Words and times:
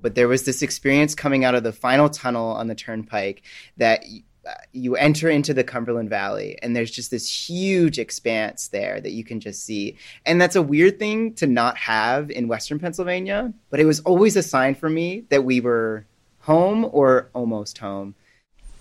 But 0.00 0.14
there 0.14 0.28
was 0.28 0.44
this 0.44 0.62
experience 0.62 1.14
coming 1.14 1.44
out 1.44 1.54
of 1.54 1.62
the 1.62 1.72
final 1.72 2.08
tunnel 2.08 2.52
on 2.52 2.68
the 2.68 2.74
turnpike 2.74 3.42
that 3.76 4.04
uh, 4.46 4.52
you 4.72 4.96
enter 4.96 5.28
into 5.28 5.52
the 5.52 5.64
Cumberland 5.64 6.08
Valley, 6.08 6.58
and 6.62 6.74
there's 6.74 6.90
just 6.90 7.10
this 7.10 7.28
huge 7.28 7.98
expanse 7.98 8.68
there 8.68 9.00
that 9.00 9.10
you 9.10 9.24
can 9.24 9.40
just 9.40 9.64
see. 9.64 9.96
And 10.24 10.40
that's 10.40 10.56
a 10.56 10.62
weird 10.62 10.98
thing 10.98 11.34
to 11.34 11.46
not 11.46 11.76
have 11.76 12.30
in 12.30 12.48
Western 12.48 12.78
Pennsylvania, 12.78 13.52
but 13.70 13.80
it 13.80 13.84
was 13.84 14.00
always 14.00 14.36
a 14.36 14.42
sign 14.42 14.74
for 14.74 14.88
me 14.88 15.24
that 15.28 15.44
we 15.44 15.60
were 15.60 16.06
home 16.40 16.88
or 16.92 17.28
almost 17.34 17.78
home. 17.78 18.14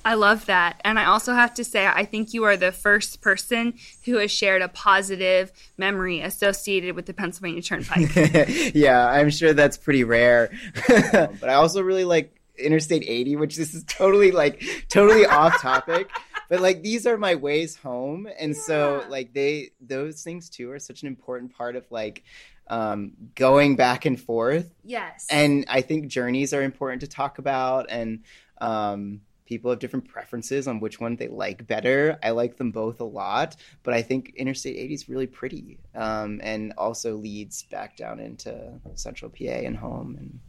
I 0.08 0.14
love 0.14 0.46
that. 0.46 0.80
And 0.86 0.98
I 0.98 1.04
also 1.04 1.34
have 1.34 1.54
to 1.56 1.66
say, 1.66 1.86
I 1.86 2.06
think 2.06 2.34
you 2.34 2.46
are 2.46 2.56
the 2.56 2.72
first 2.72 3.20
person 3.20 3.74
who 4.06 4.16
has 4.20 4.32
shared 4.32 4.62
a 4.62 4.70
positive 4.70 5.52
memory 5.78 6.22
associated 6.22 6.96
with 6.96 7.08
the 7.08 7.14
Pennsylvania 7.14 7.62
Turnpike. 7.62 8.16
yeah, 8.74 9.06
I'm 9.06 9.30
sure 9.30 9.52
that's 9.52 9.76
pretty 9.76 10.06
rare. 10.06 10.50
but 10.88 11.44
I 11.44 11.56
also 11.56 11.82
really 11.82 12.06
like 12.06 12.40
Interstate 12.58 13.04
80, 13.06 13.36
which 13.36 13.58
this 13.58 13.74
is 13.74 13.84
totally 13.84 14.32
like 14.32 14.64
totally 14.88 15.26
off 15.26 15.62
topic. 15.62 16.10
But 16.48 16.62
like 16.62 16.84
these 16.84 17.06
are 17.06 17.18
my 17.18 17.36
ways 17.36 17.76
home. 17.76 18.30
And 18.40 18.56
yeah. 18.56 18.62
so 18.62 19.04
like 19.10 19.34
they 19.34 19.72
those 19.82 20.24
things 20.24 20.50
too 20.50 20.72
are 20.72 20.80
such 20.80 21.02
an 21.02 21.10
important 21.10 21.54
part 21.54 21.76
of 21.76 21.86
like 21.92 22.24
um, 22.70 23.12
going 23.36 23.76
back 23.76 24.06
and 24.06 24.18
forth. 24.18 24.74
Yes. 24.86 25.28
And 25.30 25.66
I 25.68 25.82
think 25.82 26.08
journeys 26.08 26.54
are 26.54 26.64
important 26.64 27.02
to 27.02 27.08
talk 27.08 27.40
about 27.40 27.88
and 27.90 28.24
um, 28.62 29.22
people 29.48 29.72
have 29.72 29.80
different 29.80 30.08
preferences 30.08 30.68
on 30.68 30.80
which 30.80 31.00
one 31.00 31.16
they 31.16 31.28
like 31.28 31.66
better. 31.66 32.20
I 32.22 32.32
like 32.32 32.58
them 32.58 32.72
both 32.72 33.00
a 33.00 33.06
lot, 33.06 33.56
but 33.84 33.94
I 33.94 34.02
think 34.02 34.34
Interstate 34.36 34.78
80 34.78 34.94
is 34.94 35.10
really 35.10 35.28
pretty 35.28 35.80
um, 35.96 36.40
and 36.44 36.74
also 36.78 37.16
leads 37.16 37.64
back 37.64 37.98
down 37.98 38.20
into 38.20 38.80
Central 38.96 39.32
PA 39.32 39.46
and 39.46 39.78
home 39.78 40.16
and 40.20 40.40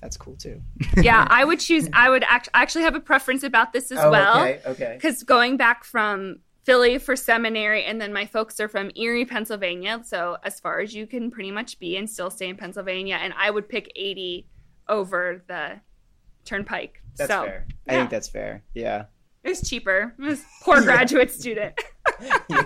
that's 0.00 0.16
cool 0.16 0.36
too. 0.36 0.62
yeah, 0.96 1.26
I 1.28 1.44
would 1.44 1.60
choose. 1.60 1.88
I 1.92 2.10
would 2.10 2.24
act- 2.24 2.48
actually 2.54 2.82
have 2.84 2.94
a 2.94 3.00
preference 3.00 3.42
about 3.42 3.72
this 3.72 3.90
as 3.90 3.98
oh, 3.98 4.10
well. 4.10 4.40
Okay, 4.40 4.60
okay. 4.66 4.92
Because 4.94 5.22
going 5.24 5.56
back 5.56 5.82
from 5.84 6.38
Philly 6.64 6.98
for 6.98 7.16
seminary, 7.16 7.84
and 7.84 8.00
then 8.00 8.12
my 8.12 8.26
folks 8.26 8.60
are 8.60 8.68
from 8.68 8.90
Erie, 8.94 9.24
Pennsylvania. 9.24 10.00
So 10.04 10.36
as 10.44 10.60
far 10.60 10.80
as 10.80 10.94
you 10.94 11.06
can 11.06 11.30
pretty 11.30 11.50
much 11.50 11.78
be 11.78 11.96
and 11.96 12.08
still 12.08 12.30
stay 12.30 12.48
in 12.48 12.56
Pennsylvania, 12.56 13.18
and 13.20 13.34
I 13.36 13.50
would 13.50 13.68
pick 13.68 13.90
80 13.96 14.46
over 14.88 15.42
the 15.48 15.80
Turnpike. 16.48 17.02
That's 17.16 17.30
so, 17.30 17.44
fair. 17.44 17.66
I 17.86 17.92
think 17.92 18.10
that's 18.10 18.28
fair. 18.28 18.62
Yeah. 18.74 19.04
It's 19.44 19.68
cheaper. 19.68 20.14
It's 20.18 20.42
poor 20.62 20.82
graduate 20.82 21.30
student. 21.30 21.78
yes. 22.20 22.40
yeah. 22.48 22.62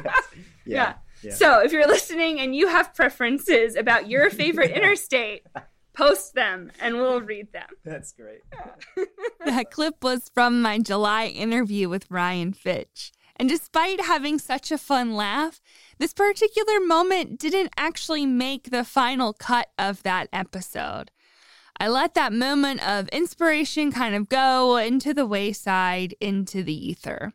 yeah. 0.65 0.95
Yeah. 1.23 1.35
So 1.35 1.61
if 1.61 1.73
you're 1.73 1.87
listening 1.87 2.41
and 2.41 2.55
you 2.55 2.69
have 2.69 2.95
preferences 2.95 3.77
about 3.77 4.09
your 4.09 4.29
favorite 4.31 4.73
interstate, 4.73 5.47
post 5.95 6.35
them 6.35 6.73
and 6.81 6.97
we'll 6.97 7.21
read 7.21 7.53
them. 7.53 7.69
That's 7.85 8.13
great. 8.13 8.41
that 9.45 9.71
clip 9.71 10.03
was 10.03 10.31
from 10.35 10.63
my 10.63 10.79
July 10.79 11.27
interview 11.27 11.89
with 11.89 12.11
Ryan 12.11 12.53
Fitch. 12.53 13.13
And 13.37 13.49
despite 13.49 14.01
having 14.01 14.39
such 14.39 14.73
a 14.73 14.79
fun 14.79 15.15
laugh, 15.15 15.61
this 15.99 16.13
particular 16.13 16.81
moment 16.81 17.39
didn't 17.39 17.73
actually 17.77 18.27
make 18.27 18.71
the 18.71 18.85
final 18.85 19.33
cut 19.33 19.69
of 19.79 20.03
that 20.03 20.29
episode. 20.33 21.11
I 21.79 21.89
let 21.89 22.15
that 22.15 22.33
moment 22.33 22.87
of 22.87 23.09
inspiration 23.09 23.93
kind 23.93 24.15
of 24.15 24.29
go 24.29 24.77
into 24.77 25.13
the 25.13 25.27
wayside, 25.27 26.15
into 26.21 26.63
the 26.63 26.75
ether. 26.75 27.33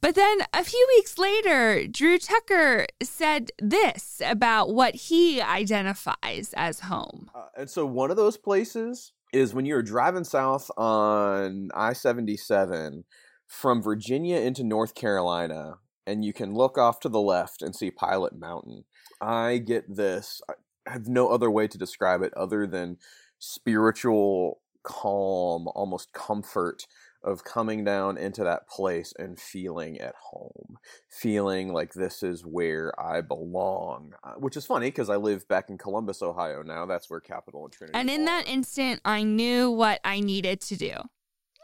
But 0.00 0.14
then 0.14 0.38
a 0.54 0.62
few 0.62 0.86
weeks 0.96 1.18
later, 1.18 1.86
Drew 1.88 2.18
Tucker 2.18 2.86
said 3.02 3.50
this 3.58 4.22
about 4.24 4.72
what 4.72 4.94
he 4.94 5.40
identifies 5.40 6.54
as 6.56 6.80
home. 6.80 7.30
Uh, 7.34 7.46
and 7.56 7.68
so 7.68 7.84
one 7.84 8.10
of 8.10 8.16
those 8.16 8.36
places 8.36 9.12
is 9.32 9.54
when 9.54 9.66
you're 9.66 9.82
driving 9.82 10.24
south 10.24 10.70
on 10.76 11.70
I 11.74 11.92
77 11.92 13.04
from 13.48 13.82
Virginia 13.82 14.36
into 14.36 14.62
North 14.62 14.94
Carolina, 14.94 15.78
and 16.06 16.24
you 16.24 16.32
can 16.32 16.54
look 16.54 16.78
off 16.78 17.00
to 17.00 17.08
the 17.08 17.20
left 17.20 17.60
and 17.60 17.74
see 17.74 17.90
Pilot 17.90 18.38
Mountain. 18.38 18.84
I 19.20 19.58
get 19.58 19.96
this. 19.96 20.40
I 20.48 20.54
have 20.92 21.08
no 21.08 21.28
other 21.28 21.50
way 21.50 21.66
to 21.66 21.76
describe 21.76 22.22
it 22.22 22.32
other 22.34 22.66
than 22.66 22.98
spiritual 23.38 24.60
calm, 24.82 25.68
almost 25.74 26.12
comfort 26.12 26.86
of 27.24 27.44
coming 27.44 27.84
down 27.84 28.16
into 28.16 28.44
that 28.44 28.68
place 28.68 29.12
and 29.18 29.38
feeling 29.38 29.98
at 30.00 30.14
home, 30.30 30.76
feeling 31.10 31.72
like 31.72 31.92
this 31.92 32.22
is 32.22 32.42
where 32.42 32.92
I 32.98 33.20
belong, 33.20 34.12
uh, 34.22 34.34
which 34.34 34.56
is 34.56 34.64
funny 34.64 34.86
because 34.86 35.10
I 35.10 35.16
live 35.16 35.46
back 35.48 35.68
in 35.68 35.78
Columbus, 35.78 36.22
Ohio 36.22 36.62
now. 36.62 36.86
That's 36.86 37.10
where 37.10 37.20
Capital 37.20 37.64
and 37.64 37.72
Trinity. 37.72 37.98
And 37.98 38.08
in 38.08 38.24
that 38.26 38.48
instant, 38.48 39.00
I 39.04 39.24
knew 39.24 39.70
what 39.70 40.00
I 40.04 40.20
needed 40.20 40.60
to 40.62 40.76
do. 40.76 40.92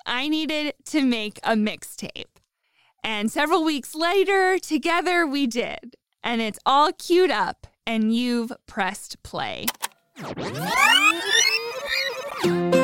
I 0.07 0.29
needed 0.29 0.75
to 0.87 1.03
make 1.03 1.39
a 1.45 1.55
mixtape. 1.55 2.25
And 3.03 3.31
several 3.31 3.65
weeks 3.65 3.95
later, 3.95 4.59
together 4.59 5.27
we 5.27 5.47
did. 5.47 5.97
And 6.23 6.41
it's 6.41 6.59
all 6.67 6.91
queued 6.93 7.31
up, 7.31 7.67
and 7.87 8.15
you've 8.15 8.53
pressed 8.67 9.23
play. 9.23 9.67
Welcome 12.45 12.84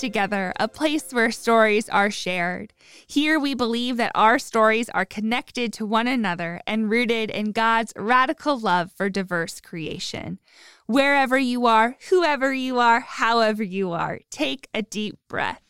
Together, 0.00 0.54
a 0.58 0.66
place 0.66 1.12
where 1.12 1.30
stories 1.30 1.86
are 1.90 2.10
shared. 2.10 2.72
Here 3.06 3.38
we 3.38 3.52
believe 3.52 3.98
that 3.98 4.12
our 4.14 4.38
stories 4.38 4.88
are 4.88 5.04
connected 5.04 5.74
to 5.74 5.84
one 5.84 6.08
another 6.08 6.62
and 6.66 6.88
rooted 6.88 7.28
in 7.28 7.52
God's 7.52 7.92
radical 7.94 8.58
love 8.58 8.90
for 8.92 9.10
diverse 9.10 9.60
creation. 9.60 10.38
Wherever 10.86 11.38
you 11.38 11.66
are, 11.66 11.96
whoever 12.08 12.50
you 12.50 12.78
are, 12.78 13.00
however 13.00 13.62
you 13.62 13.92
are, 13.92 14.20
take 14.30 14.68
a 14.72 14.80
deep 14.80 15.18
breath. 15.28 15.60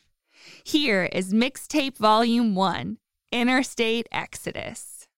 Here 0.63 1.09
is 1.11 1.35
Mixtape 1.35 1.97
Volume 1.97 2.55
1 2.55 2.99
Interstate 3.33 4.07
Exodus. 4.13 5.09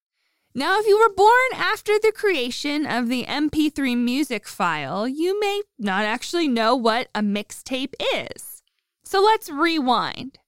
Now, 0.55 0.81
if 0.81 0.87
you 0.87 0.99
were 0.99 1.15
born 1.15 1.53
after 1.55 1.99
the 1.99 2.13
creation 2.13 2.87
of 2.87 3.11
the 3.11 3.25
MP3 3.25 3.95
music 3.95 4.49
file, 4.49 5.07
you 5.07 5.39
may 5.39 5.61
not 5.79 6.07
actually 6.07 6.49
know 6.49 6.75
what 6.75 7.09
a 7.15 7.21
mixtape 7.21 7.93
is. 8.15 8.52
So 9.13 9.21
let's 9.21 9.51
rewind. 9.51 10.39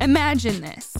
Imagine 0.00 0.60
this. 0.60 0.92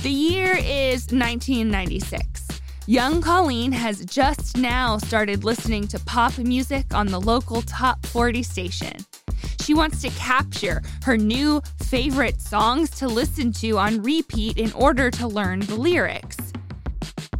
The 0.00 0.08
year 0.08 0.56
is 0.56 1.12
1996. 1.12 2.48
Young 2.86 3.20
Colleen 3.20 3.72
has 3.72 4.06
just 4.06 4.56
now 4.56 4.96
started 4.96 5.44
listening 5.44 5.86
to 5.88 5.98
pop 5.98 6.38
music 6.38 6.94
on 6.94 7.08
the 7.08 7.20
local 7.20 7.60
top 7.60 8.06
40 8.06 8.42
station. 8.42 9.04
She 9.64 9.72
wants 9.72 10.02
to 10.02 10.10
capture 10.10 10.82
her 11.04 11.16
new 11.16 11.62
favorite 11.78 12.38
songs 12.38 12.90
to 12.98 13.08
listen 13.08 13.50
to 13.54 13.78
on 13.78 14.02
repeat 14.02 14.58
in 14.58 14.70
order 14.72 15.10
to 15.12 15.26
learn 15.26 15.60
the 15.60 15.74
lyrics. 15.74 16.36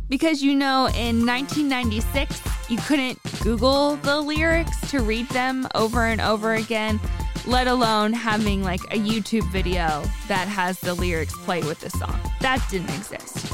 Because 0.08 0.42
you 0.42 0.54
know, 0.54 0.86
in 0.96 1.26
1996, 1.26 2.40
you 2.70 2.78
couldn't 2.78 3.18
Google 3.42 3.96
the 3.96 4.18
lyrics 4.22 4.90
to 4.90 5.02
read 5.02 5.28
them 5.28 5.68
over 5.74 6.06
and 6.06 6.22
over 6.22 6.54
again, 6.54 6.98
let 7.46 7.66
alone 7.66 8.14
having 8.14 8.62
like 8.62 8.80
a 8.84 8.98
YouTube 8.98 9.46
video 9.52 10.02
that 10.26 10.48
has 10.48 10.80
the 10.80 10.94
lyrics 10.94 11.34
play 11.44 11.60
with 11.60 11.80
the 11.80 11.90
song. 11.90 12.18
That 12.40 12.64
didn't 12.70 12.94
exist. 12.94 13.52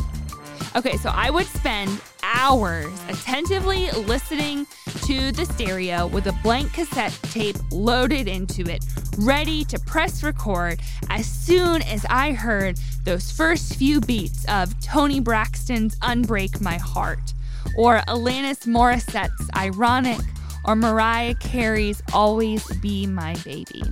Okay, 0.76 0.96
so 0.98 1.10
I 1.12 1.30
would 1.30 1.46
spend 1.46 2.00
hours 2.22 2.86
attentively 3.08 3.90
listening 3.90 4.68
to 5.10 5.32
the 5.32 5.44
stereo 5.44 6.06
with 6.06 6.28
a 6.28 6.32
blank 6.40 6.72
cassette 6.72 7.18
tape 7.32 7.56
loaded 7.72 8.28
into 8.28 8.62
it, 8.70 8.84
ready 9.18 9.64
to 9.64 9.76
press 9.80 10.22
record 10.22 10.78
as 11.08 11.26
soon 11.26 11.82
as 11.82 12.06
I 12.08 12.30
heard 12.30 12.78
those 13.02 13.28
first 13.32 13.74
few 13.74 14.00
beats 14.00 14.44
of 14.44 14.80
Toni 14.80 15.18
Braxton's 15.18 15.98
Unbreak 15.98 16.60
My 16.60 16.76
Heart, 16.76 17.34
or 17.76 18.02
Alanis 18.06 18.68
Morissette's 18.68 19.50
Ironic, 19.56 20.20
or 20.64 20.76
Mariah 20.76 21.34
Carey's 21.34 22.00
Always 22.12 22.64
Be 22.76 23.04
My 23.08 23.34
Baby. 23.44 23.82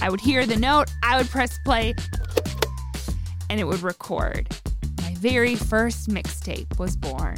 I 0.00 0.10
would 0.10 0.20
hear 0.20 0.44
the 0.44 0.56
note, 0.56 0.90
I 1.04 1.18
would 1.18 1.30
press 1.30 1.56
play, 1.64 1.94
and 3.48 3.60
it 3.60 3.64
would 3.64 3.82
record. 3.82 4.48
My 5.02 5.14
very 5.14 5.54
first 5.54 6.08
mixtape 6.08 6.80
was 6.80 6.96
born. 6.96 7.36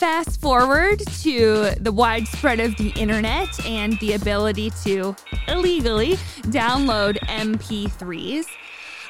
Fast 0.00 0.40
forward 0.40 1.02
to 1.20 1.72
the 1.78 1.92
widespread 1.92 2.58
of 2.58 2.74
the 2.78 2.88
internet 2.98 3.66
and 3.66 3.98
the 4.00 4.14
ability 4.14 4.72
to 4.82 5.14
illegally 5.46 6.12
download 6.44 7.18
MP3s. 7.26 8.46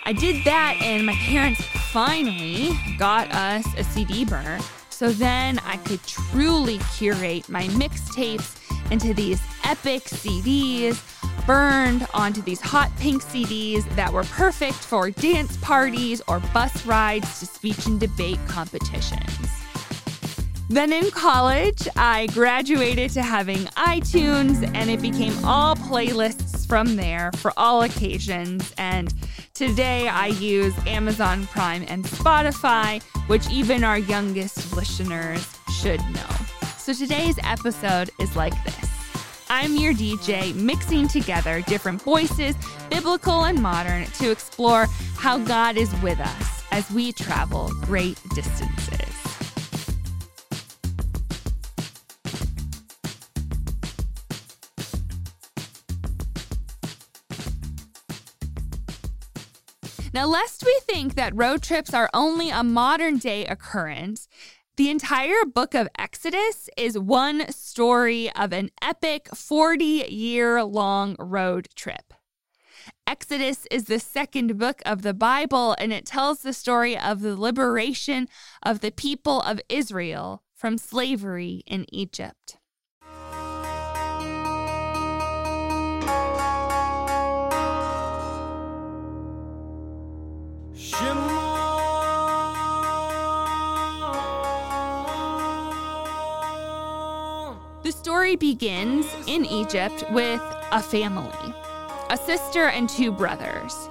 I 0.05 0.13
did 0.13 0.45
that, 0.47 0.79
and 0.83 1.07
my 1.07 1.13
parents 1.13 1.63
finally 1.93 2.77
got 2.99 3.31
us 3.31 3.65
a 3.79 3.85
CD 3.85 4.25
burner. 4.25 4.59
So 4.89 5.13
then 5.13 5.61
I 5.61 5.77
could 5.77 6.03
truly 6.03 6.81
curate 6.97 7.49
my 7.49 7.69
mixtapes 7.69 8.57
into 8.91 9.15
these 9.15 9.41
epic 9.63 10.03
CDs, 10.07 11.01
burned 11.47 12.05
onto 12.15 12.43
these 12.43 12.61
hot 12.61 12.91
pink 12.99 13.23
CDs 13.23 13.89
that 13.95 14.13
were 14.13 14.25
perfect 14.25 14.75
for 14.75 15.13
dance 15.13 15.57
parties 15.59 16.21
or 16.27 16.41
bus 16.53 16.85
rides 16.85 17.39
to 17.39 17.47
speech 17.47 17.87
and 17.87 18.01
debate 18.01 18.41
competitions. 18.49 19.40
Then 20.71 20.93
in 20.93 21.11
college, 21.11 21.89
I 21.97 22.29
graduated 22.29 23.11
to 23.15 23.23
having 23.23 23.65
iTunes, 23.75 24.63
and 24.73 24.89
it 24.89 25.03
became 25.03 25.35
all 25.45 25.75
playlists 25.75 26.65
from 26.65 26.95
there 26.95 27.33
for 27.39 27.53
all 27.57 27.83
occasions. 27.83 28.73
And 28.79 29.13
today 29.53 30.07
I 30.07 30.29
use 30.29 30.73
Amazon 30.87 31.49
Prime 31.49 31.85
and 31.89 32.05
Spotify, 32.05 33.03
which 33.27 33.51
even 33.51 33.83
our 33.83 33.99
youngest 33.99 34.73
listeners 34.77 35.45
should 35.81 35.99
know. 36.13 36.31
So 36.79 36.93
today's 36.93 37.41
episode 37.43 38.11
is 38.21 38.37
like 38.37 38.55
this. 38.63 38.91
I'm 39.49 39.75
your 39.75 39.93
DJ, 39.93 40.55
mixing 40.55 41.09
together 41.09 41.63
different 41.63 42.01
voices, 42.01 42.55
biblical 42.91 43.47
and 43.47 43.61
modern, 43.61 44.05
to 44.05 44.31
explore 44.31 44.87
how 45.17 45.39
God 45.39 45.77
is 45.77 45.93
with 46.01 46.21
us 46.21 46.63
as 46.71 46.89
we 46.93 47.11
travel 47.11 47.73
great 47.83 48.21
distances. 48.37 49.10
Now, 60.13 60.27
lest 60.27 60.65
we 60.65 60.81
think 60.83 61.15
that 61.15 61.37
road 61.37 61.63
trips 61.63 61.95
are 61.95 62.11
only 62.13 62.51
a 62.51 62.65
modern 62.65 63.19
day 63.19 63.47
occurrence, 63.47 64.27
the 64.77 64.91
entire 64.91 65.45
book 65.45 65.73
of 65.73 65.89
Exodus 65.97 66.69
is 66.77 66.99
one 66.99 67.53
story 67.53 68.29
of 68.33 68.53
an 68.53 68.71
epic 68.83 69.29
40 69.33 69.85
year 69.85 70.65
long 70.65 71.15
road 71.21 71.69
trip. 71.77 72.13
Exodus 73.07 73.67
is 73.71 73.85
the 73.85 74.01
second 74.01 74.59
book 74.59 74.83
of 74.85 75.03
the 75.03 75.15
Bible, 75.15 75.77
and 75.79 75.93
it 75.93 76.07
tells 76.07 76.41
the 76.41 76.53
story 76.53 76.99
of 76.99 77.21
the 77.21 77.37
liberation 77.37 78.29
of 78.65 78.81
the 78.81 78.91
people 78.91 79.41
of 79.43 79.61
Israel 79.69 80.43
from 80.57 80.77
slavery 80.77 81.63
in 81.67 81.87
Egypt. 81.95 82.57
Story 98.31 98.37
begins 98.37 99.07
in 99.27 99.45
Egypt 99.45 100.05
with 100.13 100.41
a 100.71 100.81
family, 100.81 101.53
a 102.11 102.17
sister 102.17 102.67
and 102.69 102.89
two 102.89 103.11
brothers. 103.11 103.89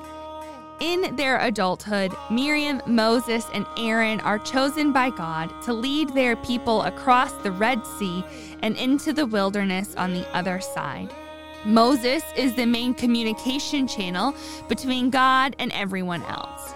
In 0.79 1.13
their 1.17 1.39
adulthood, 1.41 2.13
Miriam, 2.31 2.81
Moses, 2.85 3.45
and 3.53 3.65
Aaron 3.77 4.21
are 4.21 4.39
chosen 4.39 4.93
by 4.93 5.09
God 5.09 5.51
to 5.63 5.73
lead 5.73 6.13
their 6.13 6.37
people 6.37 6.83
across 6.83 7.33
the 7.43 7.51
Red 7.51 7.85
Sea 7.85 8.23
and 8.61 8.77
into 8.77 9.11
the 9.11 9.25
wilderness 9.25 9.93
on 9.95 10.13
the 10.13 10.25
other 10.33 10.61
side. 10.61 11.13
Moses 11.65 12.23
is 12.37 12.55
the 12.55 12.65
main 12.65 12.93
communication 12.93 13.89
channel 13.89 14.33
between 14.69 15.09
God 15.09 15.53
and 15.59 15.69
everyone 15.73 16.23
else. 16.23 16.73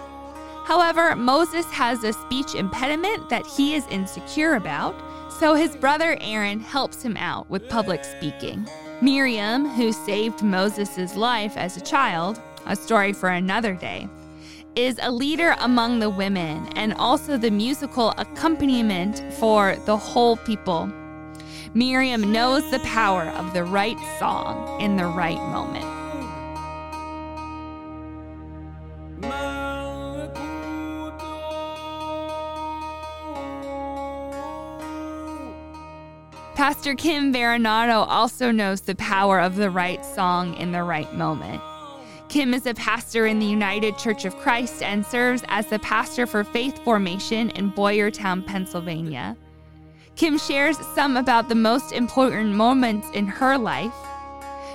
However, 0.64 1.16
Moses 1.16 1.64
has 1.70 2.04
a 2.04 2.12
speech 2.12 2.54
impediment 2.54 3.30
that 3.30 3.46
he 3.46 3.74
is 3.74 3.86
insecure 3.86 4.56
about, 4.56 4.94
so 5.38 5.54
his 5.54 5.76
brother 5.76 6.16
Aaron 6.20 6.60
helps 6.60 7.02
him 7.02 7.16
out 7.16 7.48
with 7.50 7.68
public 7.68 8.04
speaking. 8.04 8.68
Miriam, 9.02 9.68
who 9.68 9.92
saved 9.92 10.42
Moses' 10.42 11.16
life 11.16 11.56
as 11.56 11.76
a 11.76 11.80
child, 11.80 12.40
a 12.66 12.76
story 12.76 13.12
for 13.12 13.28
another 13.28 13.74
day, 13.74 14.08
is 14.76 14.98
a 15.02 15.10
leader 15.10 15.54
among 15.60 15.98
the 15.98 16.10
women 16.10 16.66
and 16.76 16.94
also 16.94 17.36
the 17.36 17.50
musical 17.50 18.14
accompaniment 18.18 19.22
for 19.34 19.76
the 19.86 19.96
whole 19.96 20.36
people. 20.38 20.90
Miriam 21.74 22.32
knows 22.32 22.68
the 22.70 22.78
power 22.80 23.24
of 23.30 23.52
the 23.52 23.64
right 23.64 23.98
song 24.18 24.80
in 24.80 24.96
the 24.96 25.06
right 25.06 25.38
moment. 25.50 25.93
Pastor 36.84 36.96
Kim 36.96 37.32
Varinato 37.32 38.04
also 38.06 38.50
knows 38.50 38.82
the 38.82 38.94
power 38.96 39.40
of 39.40 39.56
the 39.56 39.70
right 39.70 40.04
song 40.04 40.52
in 40.56 40.70
the 40.70 40.82
right 40.82 41.10
moment. 41.14 41.62
Kim 42.28 42.52
is 42.52 42.66
a 42.66 42.74
pastor 42.74 43.24
in 43.24 43.38
the 43.38 43.46
United 43.46 43.96
Church 43.96 44.26
of 44.26 44.36
Christ 44.36 44.82
and 44.82 45.06
serves 45.06 45.42
as 45.48 45.66
the 45.68 45.78
pastor 45.78 46.26
for 46.26 46.44
Faith 46.44 46.78
Formation 46.84 47.48
in 47.52 47.72
Boyertown, 47.72 48.44
Pennsylvania. 48.46 49.34
Kim 50.16 50.36
shares 50.36 50.76
some 50.94 51.16
about 51.16 51.48
the 51.48 51.54
most 51.54 51.90
important 51.92 52.54
moments 52.54 53.08
in 53.14 53.28
her 53.28 53.56
life, 53.56 53.94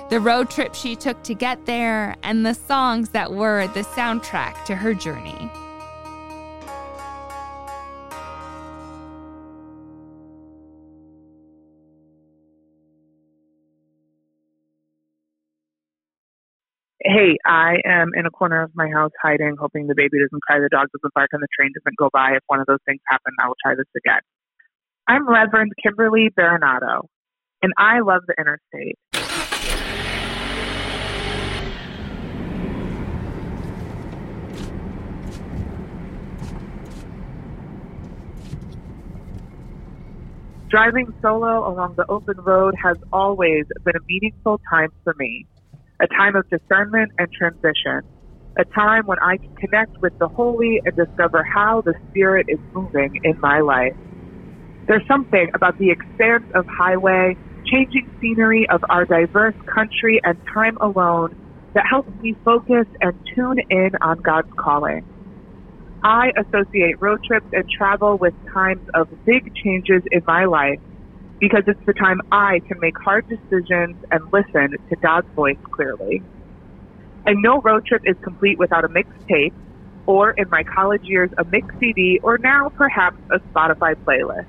the 0.08 0.18
road 0.18 0.50
trip 0.50 0.74
she 0.74 0.96
took 0.96 1.22
to 1.22 1.32
get 1.32 1.64
there, 1.64 2.16
and 2.24 2.44
the 2.44 2.54
songs 2.54 3.10
that 3.10 3.30
were 3.30 3.68
the 3.68 3.82
soundtrack 3.82 4.64
to 4.64 4.74
her 4.74 4.94
journey. 4.94 5.48
Hey, 17.10 17.36
I 17.44 17.78
am 17.84 18.10
in 18.14 18.24
a 18.24 18.30
corner 18.30 18.62
of 18.62 18.70
my 18.74 18.88
house 18.88 19.10
hiding, 19.20 19.56
hoping 19.58 19.88
the 19.88 19.94
baby 19.96 20.18
doesn't 20.22 20.42
cry, 20.42 20.60
the 20.60 20.68
dog 20.70 20.86
doesn't 20.94 21.12
bark, 21.12 21.30
and 21.32 21.42
the 21.42 21.48
train 21.58 21.72
doesn't 21.74 21.96
go 21.96 22.08
by. 22.12 22.32
If 22.36 22.42
one 22.46 22.60
of 22.60 22.66
those 22.66 22.78
things 22.86 23.00
happen, 23.08 23.32
I 23.42 23.48
will 23.48 23.56
try 23.64 23.74
this 23.74 23.86
again. 23.96 24.20
I'm 25.08 25.28
Reverend 25.28 25.72
Kimberly 25.82 26.30
Baranato, 26.38 27.06
and 27.62 27.72
I 27.76 27.98
love 28.00 28.22
the 28.28 28.34
interstate. 28.38 28.96
Driving 40.68 41.12
solo 41.20 41.68
along 41.68 41.94
the 41.96 42.06
open 42.08 42.36
road 42.38 42.74
has 42.80 42.96
always 43.12 43.64
been 43.84 43.96
a 43.96 44.04
meaningful 44.06 44.60
time 44.70 44.90
for 45.02 45.16
me 45.18 45.44
a 46.00 46.06
time 46.08 46.34
of 46.36 46.44
discernment 46.50 47.10
and 47.18 47.28
transition, 47.36 48.00
a 48.58 48.64
time 48.74 49.02
when 49.06 49.18
I 49.22 49.36
can 49.38 49.68
connect 49.68 49.92
with 50.02 50.12
the 50.18 50.28
holy 50.34 50.80
and 50.84 50.94
discover 50.96 51.44
how 51.54 51.82
the 51.84 51.94
Spirit 52.08 52.46
is 52.48 52.58
moving 52.74 53.10
in 53.22 53.34
my 53.42 53.60
life. 53.60 53.92
There's 54.88 55.04
something 55.06 55.48
about 55.54 55.74
the 55.78 55.90
expanse 55.90 56.44
of 56.54 56.64
highway, 56.78 57.36
changing 57.66 58.08
scenery 58.20 58.66
of 58.70 58.80
our 58.88 59.04
diverse 59.04 59.54
country 59.72 60.20
and 60.24 60.36
time 60.52 60.76
alone 60.80 61.30
that 61.74 61.84
helps 61.88 62.10
me 62.20 62.34
focus 62.44 62.86
and 63.00 63.12
tune 63.34 63.58
in 63.68 63.90
on 64.02 64.16
God's 64.24 64.48
calling. 64.58 65.02
I 66.02 66.32
associate 66.36 66.96
road 67.00 67.18
trips 67.26 67.46
and 67.52 67.64
travel 67.76 68.16
with 68.18 68.34
times 68.52 68.82
of 68.94 69.08
big 69.26 69.42
changes 69.62 70.02
in 70.10 70.22
my 70.26 70.46
life 70.46 70.80
because 71.40 71.64
it's 71.66 71.84
the 71.86 71.94
time 71.94 72.20
I 72.30 72.60
can 72.68 72.78
make 72.80 72.96
hard 72.98 73.26
decisions 73.28 73.96
and 74.10 74.32
listen 74.32 74.76
to 74.90 74.96
God's 74.96 75.26
voice 75.34 75.56
clearly. 75.70 76.22
And 77.26 77.42
no 77.42 77.60
road 77.62 77.86
trip 77.86 78.02
is 78.04 78.16
complete 78.22 78.58
without 78.58 78.84
a 78.84 78.88
mixtape, 78.88 79.54
or 80.06 80.30
in 80.32 80.48
my 80.50 80.62
college 80.62 81.02
years, 81.04 81.30
a 81.38 81.44
mix 81.44 81.66
CD, 81.80 82.20
or 82.22 82.38
now 82.38 82.68
perhaps 82.68 83.16
a 83.30 83.38
Spotify 83.38 83.94
playlist. 83.94 84.46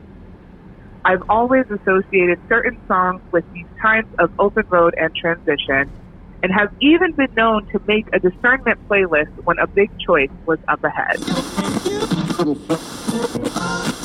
I've 1.04 1.24
always 1.30 1.66
associated 1.72 2.40
certain 2.48 2.80
songs 2.88 3.22
with 3.32 3.46
these 3.54 3.66
times 3.82 4.08
of 4.20 4.32
open 4.38 4.68
road 4.70 4.94
and 4.98 5.16
transition, 5.16 5.90
and 6.44 6.52
have 6.52 6.74
even 6.82 7.14
been 7.14 7.34
known 7.36 7.66
to 7.68 7.82
make 7.88 8.08
a 8.14 8.20
discernment 8.20 8.80
playlist 8.88 9.32
when 9.46 9.60
a 9.60 9.68
big 9.68 9.90
choice 10.00 10.30
was 10.46 10.60
up 10.68 10.84
ahead. 10.84 11.18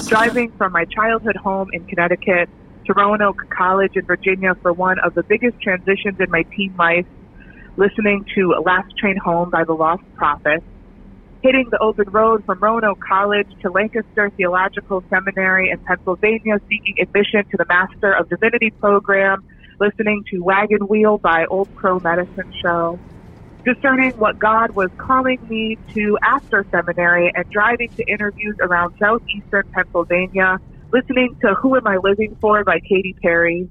Driving 0.06 0.52
from 0.52 0.72
my 0.72 0.84
childhood 0.84 1.36
home 1.36 1.68
in 1.72 1.84
Connecticut 1.86 2.48
to 2.86 2.94
Roanoke 2.94 3.42
College 3.56 3.92
in 3.94 4.06
Virginia 4.06 4.54
for 4.62 4.72
one 4.72 4.98
of 5.04 5.14
the 5.14 5.24
biggest 5.28 5.56
transitions 5.62 6.16
in 6.18 6.26
my 6.30 6.44
teen 6.56 6.74
life, 6.78 7.06
listening 7.76 8.24
to 8.34 8.54
Last 8.64 8.86
Train 8.98 9.16
Home 9.24 9.50
by 9.50 9.64
the 9.64 9.72
Lost 9.72 10.02
Prophets, 10.14 10.64
hitting 11.42 11.66
the 11.70 11.78
open 11.78 12.06
road 12.10 12.42
from 12.46 12.58
Roanoke 12.60 12.98
College 13.06 13.48
to 13.62 13.70
Lancaster 13.70 14.30
Theological 14.36 15.04
Seminary 15.10 15.70
in 15.70 15.78
Pennsylvania, 15.86 16.58
seeking 16.68 16.94
admission 17.00 17.42
to 17.50 17.56
the 17.58 17.66
Master 17.68 18.12
of 18.12 18.28
Divinity 18.28 18.72
program, 18.80 19.42
listening 19.80 20.22
to 20.30 20.40
Wagon 20.40 20.86
Wheel 20.88 21.18
by 21.18 21.44
Old 21.50 21.68
Crow 21.74 22.00
Medicine 22.02 22.50
Show, 22.64 23.00
discerning 23.64 24.12
what 24.16 24.38
God 24.38 24.70
was 24.74 24.90
calling 24.96 25.38
me 25.42 25.76
to 25.94 26.16
after 26.24 26.64
seminary 26.70 27.32
and 27.34 27.44
driving 27.50 27.88
to 27.96 28.04
interviews 28.10 28.54
around 28.60 28.92
southeastern 29.00 29.64
Pennsylvania, 29.74 30.58
listening 30.96 31.34
to 31.44 31.54
Who 31.60 31.76
Am 31.76 31.86
I 31.86 31.98
Living 32.02 32.36
For 32.40 32.64
by 32.64 32.78
Katy 32.88 33.14
Perry, 33.22 33.68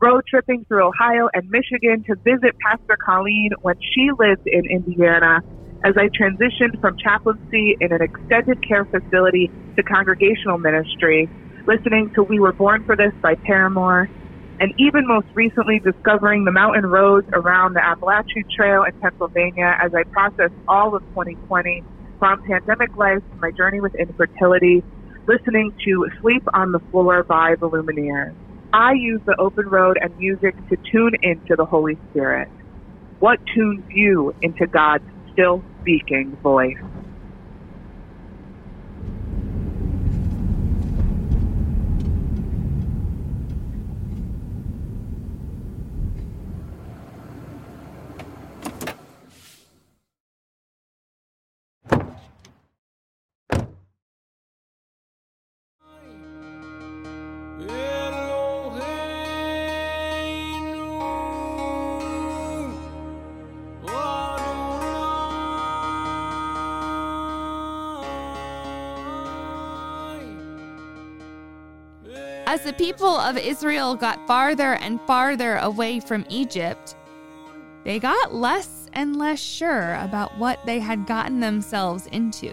road 0.00 0.22
tripping 0.28 0.64
through 0.68 0.86
Ohio 0.86 1.28
and 1.34 1.48
Michigan 1.50 2.04
to 2.06 2.14
visit 2.24 2.54
Pastor 2.64 2.96
Colleen 3.04 3.50
when 3.62 3.74
she 3.92 4.10
lived 4.16 4.42
in 4.46 4.62
Indiana 4.70 5.40
as 5.84 5.94
I 5.96 6.08
transitioned 6.14 6.78
from 6.80 6.94
chaplaincy 7.02 7.76
in 7.80 7.92
an 7.92 7.98
extended 8.02 8.58
care 8.66 8.86
facility 8.86 9.50
to 9.76 9.82
congregational 9.82 10.58
ministry, 10.58 11.28
listening 11.66 12.08
to 12.14 12.22
We 12.22 12.38
Were 12.38 12.54
Born 12.56 12.84
for 12.84 12.94
This 12.94 13.12
by 13.20 13.34
Paramore, 13.44 14.08
and 14.60 14.70
even 14.78 15.08
most 15.08 15.26
recently 15.34 15.80
discovering 15.82 16.44
the 16.44 16.52
mountain 16.52 16.86
roads 16.86 17.26
around 17.32 17.74
the 17.74 17.84
Appalachian 17.84 18.44
Trail 18.54 18.84
in 18.84 18.92
Pennsylvania 19.02 19.74
as 19.82 19.90
I 19.92 20.04
processed 20.12 20.54
all 20.68 20.94
of 20.94 21.02
2020 21.16 21.82
from 22.20 22.38
pandemic 22.46 22.90
life 22.96 23.18
to 23.32 23.38
my 23.40 23.50
journey 23.56 23.80
with 23.80 23.92
infertility, 23.98 24.84
listening 25.30 25.70
to 25.86 26.06
Sleep 26.20 26.42
on 26.54 26.72
the 26.72 26.80
Floor 26.90 27.24
by 27.28 27.54
the 27.60 27.68
Lumineers. 27.68 28.34
I 28.72 28.92
use 28.94 29.20
the 29.26 29.36
open 29.38 29.66
road 29.68 29.96
and 30.00 30.16
music 30.16 30.56
to 30.68 30.76
tune 30.90 31.12
into 31.22 31.54
the 31.56 31.64
Holy 31.64 32.00
Spirit. 32.10 32.48
What 33.20 33.38
tunes 33.54 33.84
you 33.92 34.32
into 34.42 34.66
God's 34.66 35.04
still 35.30 35.62
speaking 35.80 36.36
voice? 36.42 36.74
People 72.90 73.20
of 73.20 73.38
Israel 73.38 73.94
got 73.94 74.26
farther 74.26 74.72
and 74.74 75.00
farther 75.02 75.58
away 75.58 76.00
from 76.00 76.26
Egypt, 76.28 76.96
they 77.84 78.00
got 78.00 78.34
less 78.34 78.88
and 78.92 79.14
less 79.16 79.38
sure 79.38 79.94
about 79.94 80.36
what 80.38 80.58
they 80.66 80.80
had 80.80 81.06
gotten 81.06 81.38
themselves 81.38 82.06
into. 82.08 82.52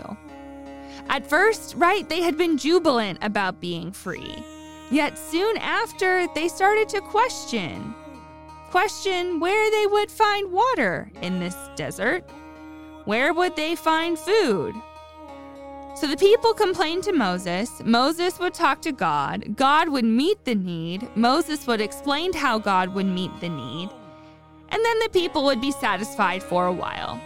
At 1.10 1.28
first, 1.28 1.74
right, 1.76 2.08
they 2.08 2.22
had 2.22 2.38
been 2.38 2.56
jubilant 2.56 3.18
about 3.24 3.60
being 3.60 3.92
free. 3.92 4.36
Yet 4.92 5.18
soon 5.18 5.58
after, 5.58 6.28
they 6.36 6.48
started 6.50 6.88
to 6.90 7.02
question. 7.02 7.96
Question 8.70 9.40
where 9.40 9.72
they 9.72 9.88
would 9.88 10.12
find 10.12 10.52
water 10.52 11.12
in 11.24 11.40
this 11.40 11.58
desert. 11.76 12.30
Where 13.06 13.34
would 13.34 13.56
they 13.56 13.76
find 13.76 14.20
food? 14.20 14.76
So 16.00 16.06
the 16.06 16.16
people 16.16 16.54
complained 16.54 17.04
to 17.06 17.12
Moses. 17.12 17.82
Moses 17.84 18.38
would 18.38 18.54
talk 18.54 18.84
to 18.84 18.92
God. 18.92 19.56
God 19.56 19.90
would 19.90 20.06
meet 20.06 20.46
the 20.46 20.54
need. 20.54 21.10
Moses 21.16 21.66
would 21.66 21.82
explain 21.82 22.34
how 22.34 22.60
God 22.60 22.94
would 22.94 23.08
meet 23.08 23.32
the 23.40 23.50
need. 23.50 23.90
And 24.70 24.86
then 24.86 25.00
the 25.00 25.10
people 25.10 25.44
would 25.46 25.60
be 25.60 25.72
satisfied 25.72 26.44
for 26.44 26.68
a 26.68 26.72
while. 26.72 27.20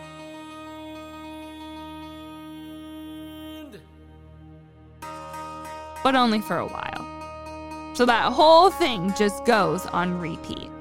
But 6.01 6.16
only 6.16 6.40
for 6.40 6.58
a 6.58 6.68
while. 6.68 7.94
So 7.94 8.06
that 8.06 8.32
whole 8.32 8.72
thing 8.72 9.13
just 9.18 9.44
goes 9.44 9.86
on 9.88 10.18
repeat. 10.18 10.72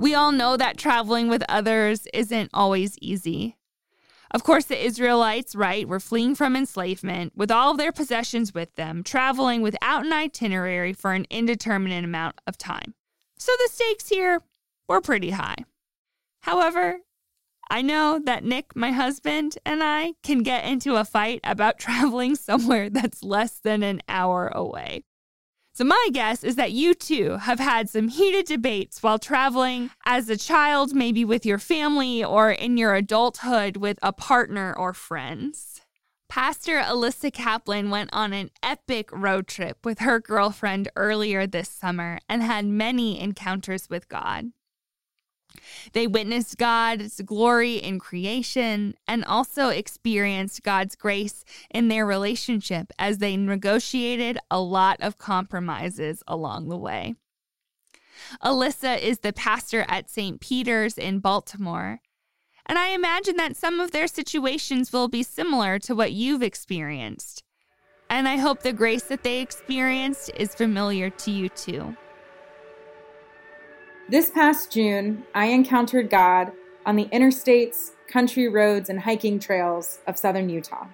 We 0.00 0.14
all 0.14 0.32
know 0.32 0.56
that 0.56 0.76
traveling 0.76 1.28
with 1.28 1.44
others 1.48 2.06
isn't 2.12 2.50
always 2.52 2.98
easy. 3.00 3.56
Of 4.30 4.42
course, 4.42 4.64
the 4.64 4.84
Israelites, 4.84 5.54
right, 5.54 5.86
were 5.86 6.00
fleeing 6.00 6.34
from 6.34 6.56
enslavement 6.56 7.32
with 7.36 7.50
all 7.50 7.70
of 7.70 7.78
their 7.78 7.92
possessions 7.92 8.52
with 8.52 8.74
them, 8.74 9.04
traveling 9.04 9.62
without 9.62 10.04
an 10.04 10.12
itinerary 10.12 10.92
for 10.92 11.12
an 11.12 11.26
indeterminate 11.30 12.04
amount 12.04 12.40
of 12.46 12.58
time. 12.58 12.94
So 13.38 13.52
the 13.58 13.70
stakes 13.72 14.08
here 14.08 14.40
were 14.88 15.00
pretty 15.00 15.30
high. 15.30 15.58
However, 16.40 16.98
I 17.70 17.80
know 17.80 18.20
that 18.24 18.44
Nick, 18.44 18.74
my 18.74 18.90
husband, 18.90 19.56
and 19.64 19.82
I 19.82 20.14
can 20.22 20.42
get 20.42 20.64
into 20.64 20.96
a 20.96 21.04
fight 21.04 21.40
about 21.44 21.78
traveling 21.78 22.34
somewhere 22.34 22.90
that's 22.90 23.22
less 23.22 23.60
than 23.60 23.82
an 23.82 24.02
hour 24.08 24.48
away. 24.48 25.04
So, 25.76 25.82
my 25.82 26.08
guess 26.12 26.44
is 26.44 26.54
that 26.54 26.70
you 26.70 26.94
too 26.94 27.38
have 27.38 27.58
had 27.58 27.90
some 27.90 28.06
heated 28.06 28.46
debates 28.46 29.02
while 29.02 29.18
traveling 29.18 29.90
as 30.06 30.28
a 30.28 30.36
child, 30.36 30.94
maybe 30.94 31.24
with 31.24 31.44
your 31.44 31.58
family, 31.58 32.22
or 32.22 32.52
in 32.52 32.76
your 32.76 32.94
adulthood 32.94 33.76
with 33.76 33.98
a 34.00 34.12
partner 34.12 34.72
or 34.72 34.94
friends. 34.94 35.80
Pastor 36.28 36.78
Alyssa 36.78 37.32
Kaplan 37.32 37.90
went 37.90 38.10
on 38.12 38.32
an 38.32 38.50
epic 38.62 39.10
road 39.10 39.48
trip 39.48 39.78
with 39.84 39.98
her 39.98 40.20
girlfriend 40.20 40.88
earlier 40.94 41.44
this 41.44 41.70
summer 41.70 42.20
and 42.28 42.40
had 42.40 42.66
many 42.66 43.20
encounters 43.20 43.90
with 43.90 44.08
God. 44.08 44.52
They 45.92 46.06
witnessed 46.06 46.58
God's 46.58 47.20
glory 47.20 47.76
in 47.76 47.98
creation 47.98 48.94
and 49.06 49.24
also 49.24 49.68
experienced 49.68 50.62
God's 50.62 50.96
grace 50.96 51.44
in 51.70 51.88
their 51.88 52.06
relationship 52.06 52.92
as 52.98 53.18
they 53.18 53.36
negotiated 53.36 54.38
a 54.50 54.60
lot 54.60 55.00
of 55.00 55.18
compromises 55.18 56.22
along 56.26 56.68
the 56.68 56.76
way. 56.76 57.14
Alyssa 58.42 59.00
is 59.00 59.20
the 59.20 59.32
pastor 59.32 59.84
at 59.88 60.10
St. 60.10 60.40
Peter's 60.40 60.98
in 60.98 61.18
Baltimore. 61.18 62.00
And 62.66 62.78
I 62.78 62.88
imagine 62.88 63.36
that 63.36 63.56
some 63.56 63.80
of 63.80 63.90
their 63.90 64.06
situations 64.06 64.92
will 64.92 65.08
be 65.08 65.22
similar 65.22 65.78
to 65.80 65.94
what 65.94 66.12
you've 66.12 66.42
experienced. 66.42 67.42
And 68.08 68.28
I 68.28 68.36
hope 68.36 68.62
the 68.62 68.72
grace 68.72 69.04
that 69.04 69.22
they 69.22 69.40
experienced 69.40 70.30
is 70.36 70.54
familiar 70.54 71.10
to 71.10 71.30
you 71.30 71.48
too. 71.48 71.96
This 74.06 74.28
past 74.28 74.70
June, 74.70 75.24
I 75.34 75.46
encountered 75.46 76.10
God 76.10 76.52
on 76.84 76.94
the 76.94 77.06
interstates, 77.06 77.92
country 78.06 78.48
roads, 78.48 78.90
and 78.90 79.00
hiking 79.00 79.38
trails 79.38 80.00
of 80.06 80.18
southern 80.18 80.50
Utah. 80.50 80.86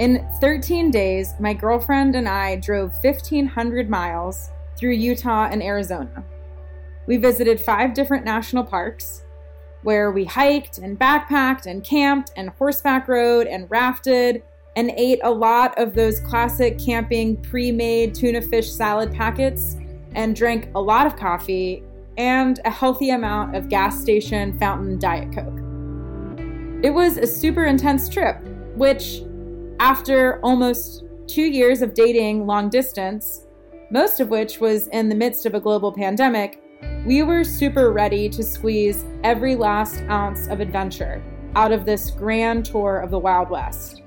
In 0.00 0.28
13 0.40 0.90
days, 0.90 1.34
my 1.38 1.54
girlfriend 1.54 2.16
and 2.16 2.28
I 2.28 2.56
drove 2.56 2.92
1,500 3.00 3.88
miles 3.88 4.50
through 4.76 4.94
Utah 4.94 5.48
and 5.48 5.62
Arizona. 5.62 6.24
We 7.06 7.18
visited 7.18 7.60
five 7.60 7.94
different 7.94 8.24
national 8.24 8.64
parks 8.64 9.22
where 9.82 10.10
we 10.10 10.24
hiked 10.24 10.78
and 10.78 10.98
backpacked 10.98 11.66
and 11.66 11.84
camped 11.84 12.32
and 12.34 12.50
horseback 12.50 13.06
rode 13.06 13.46
and 13.46 13.70
rafted 13.70 14.42
and 14.78 14.92
ate 14.96 15.18
a 15.24 15.30
lot 15.30 15.76
of 15.76 15.96
those 15.96 16.20
classic 16.20 16.78
camping 16.78 17.36
pre 17.42 17.72
made 17.72 18.14
tuna 18.14 18.40
fish 18.40 18.70
salad 18.70 19.12
packets 19.12 19.76
and 20.14 20.36
drank 20.36 20.68
a 20.76 20.80
lot 20.80 21.04
of 21.04 21.16
coffee 21.16 21.82
and 22.16 22.60
a 22.64 22.70
healthy 22.70 23.10
amount 23.10 23.56
of 23.56 23.68
gas 23.68 24.00
station 24.00 24.56
fountain 24.56 24.96
Diet 24.96 25.34
Coke. 25.34 25.58
It 26.84 26.90
was 26.90 27.16
a 27.16 27.26
super 27.26 27.66
intense 27.66 28.08
trip, 28.08 28.40
which, 28.76 29.22
after 29.80 30.40
almost 30.44 31.02
two 31.26 31.42
years 31.42 31.82
of 31.82 31.94
dating 31.94 32.46
long 32.46 32.68
distance, 32.68 33.48
most 33.90 34.20
of 34.20 34.28
which 34.28 34.60
was 34.60 34.86
in 34.88 35.08
the 35.08 35.14
midst 35.16 35.44
of 35.44 35.54
a 35.54 35.60
global 35.60 35.92
pandemic, 35.92 36.62
we 37.04 37.24
were 37.24 37.42
super 37.42 37.90
ready 37.90 38.28
to 38.28 38.44
squeeze 38.44 39.04
every 39.24 39.56
last 39.56 40.02
ounce 40.02 40.46
of 40.46 40.60
adventure 40.60 41.20
out 41.56 41.72
of 41.72 41.84
this 41.84 42.12
grand 42.12 42.64
tour 42.64 43.00
of 43.00 43.10
the 43.10 43.18
Wild 43.18 43.50
West 43.50 44.02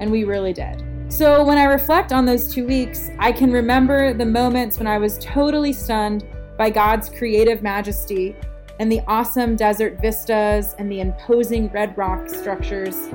and 0.00 0.10
we 0.10 0.24
really 0.24 0.52
did. 0.52 0.82
So 1.08 1.44
when 1.44 1.58
I 1.58 1.64
reflect 1.64 2.12
on 2.12 2.24
those 2.24 2.52
two 2.52 2.66
weeks, 2.66 3.10
I 3.18 3.32
can 3.32 3.52
remember 3.52 4.14
the 4.14 4.24
moments 4.24 4.78
when 4.78 4.86
I 4.86 4.98
was 4.98 5.18
totally 5.18 5.72
stunned 5.72 6.26
by 6.56 6.70
God's 6.70 7.08
creative 7.08 7.62
majesty 7.62 8.34
and 8.78 8.90
the 8.90 9.00
awesome 9.06 9.56
desert 9.56 10.00
vistas 10.00 10.74
and 10.78 10.90
the 10.90 11.00
imposing 11.00 11.68
red 11.68 11.96
rock 11.98 12.28
structures. 12.28 13.08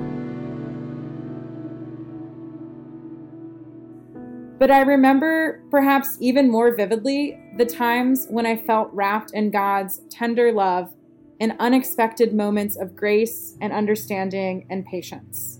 But 4.57 4.71
I 4.71 4.81
remember, 4.81 5.63
perhaps 5.69 6.17
even 6.21 6.49
more 6.49 6.75
vividly, 6.75 7.39
the 7.57 7.65
times 7.65 8.27
when 8.29 8.45
I 8.45 8.55
felt 8.55 8.89
wrapped 8.93 9.31
in 9.33 9.51
God's 9.51 10.01
tender 10.09 10.51
love 10.51 10.93
in 11.39 11.55
unexpected 11.59 12.33
moments 12.33 12.77
of 12.77 12.95
grace 12.95 13.57
and 13.59 13.73
understanding 13.73 14.65
and 14.69 14.85
patience. 14.85 15.59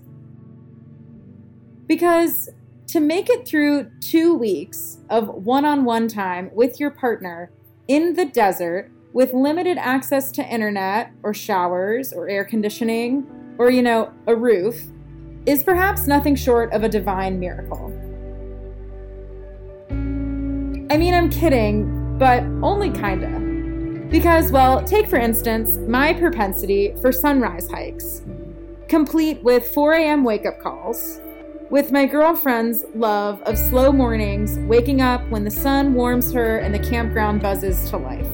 Because 1.86 2.48
to 2.88 3.00
make 3.00 3.28
it 3.28 3.46
through 3.46 3.90
two 4.00 4.34
weeks 4.34 4.98
of 5.10 5.28
one 5.28 5.64
on 5.64 5.84
one 5.84 6.08
time 6.08 6.50
with 6.54 6.78
your 6.80 6.90
partner 6.90 7.50
in 7.88 8.14
the 8.14 8.24
desert 8.24 8.90
with 9.12 9.32
limited 9.32 9.78
access 9.78 10.30
to 10.32 10.46
internet 10.46 11.10
or 11.22 11.32
showers 11.32 12.12
or 12.12 12.28
air 12.28 12.44
conditioning 12.44 13.26
or, 13.58 13.70
you 13.70 13.82
know, 13.82 14.12
a 14.26 14.36
roof 14.36 14.76
is 15.46 15.62
perhaps 15.62 16.06
nothing 16.06 16.34
short 16.34 16.72
of 16.72 16.84
a 16.84 16.88
divine 16.88 17.38
miracle. 17.38 17.92
I 20.90 20.96
mean, 20.98 21.14
I'm 21.14 21.30
kidding, 21.30 22.18
but 22.18 22.42
only 22.62 22.90
kinda. 22.90 24.08
Because, 24.10 24.52
well, 24.52 24.84
take 24.84 25.08
for 25.08 25.16
instance 25.16 25.78
my 25.88 26.12
propensity 26.12 26.94
for 27.00 27.10
sunrise 27.10 27.68
hikes, 27.70 28.22
complete 28.88 29.42
with 29.42 29.66
4 29.68 29.94
a.m. 29.94 30.24
wake 30.24 30.46
up 30.46 30.60
calls, 30.60 31.20
with 31.70 31.90
my 31.90 32.06
girlfriend's 32.06 32.84
love 32.94 33.42
of 33.42 33.58
slow 33.58 33.90
mornings, 33.90 34.58
waking 34.68 35.00
up 35.00 35.26
when 35.30 35.44
the 35.44 35.50
sun 35.50 35.94
warms 35.94 36.32
her 36.32 36.58
and 36.58 36.72
the 36.72 36.78
campground 36.78 37.42
buzzes 37.42 37.90
to 37.90 37.96
life. 37.96 38.28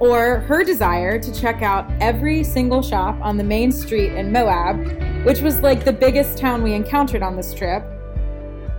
Or 0.00 0.40
her 0.40 0.64
desire 0.64 1.18
to 1.20 1.40
check 1.40 1.62
out 1.62 1.90
every 2.00 2.42
single 2.42 2.82
shop 2.82 3.16
on 3.20 3.36
the 3.36 3.44
main 3.44 3.70
street 3.70 4.14
in 4.14 4.32
Moab, 4.32 4.78
which 5.24 5.40
was 5.40 5.60
like 5.60 5.84
the 5.84 5.92
biggest 5.92 6.38
town 6.38 6.62
we 6.62 6.74
encountered 6.74 7.22
on 7.22 7.36
this 7.36 7.54
trip, 7.54 7.84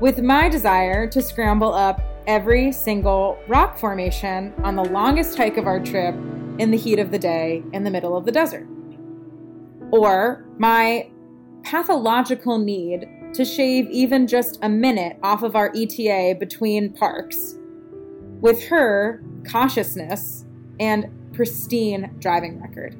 with 0.02 0.22
my 0.22 0.50
desire 0.50 1.08
to 1.08 1.22
scramble 1.22 1.74
up 1.74 2.02
every 2.28 2.72
single 2.72 3.38
rock 3.48 3.78
formation 3.78 4.54
on 4.64 4.76
the 4.76 4.86
longest 4.86 5.38
hike 5.38 5.58
of 5.58 5.68
our 5.68 5.80
trip 5.80 6.16
in 6.58 6.72
the 6.72 6.78
heat 6.78 7.00
of 7.00 7.12
the 7.12 7.20
day 7.20 7.64
in 7.72 7.84
the 7.84 7.92
middle 7.92 8.18
of 8.18 8.26
the 8.26 8.32
desert. 8.32 8.68
Or 9.92 10.46
my 10.58 11.11
pathological 11.64 12.58
need 12.58 13.08
to 13.34 13.46
shave 13.46 13.90
even 13.90 14.28
just 14.28 14.60
a 14.62 14.70
minute 14.70 15.18
off 15.24 15.44
of 15.44 15.56
our 15.56 15.72
ETA 15.76 16.36
between 16.40 16.94
parks, 16.94 17.56
with 18.42 18.64
her 18.66 19.24
cautiousness 19.50 20.46
and 20.80 21.08
pristine 21.34 22.14
driving 22.20 22.62
record. 22.62 22.96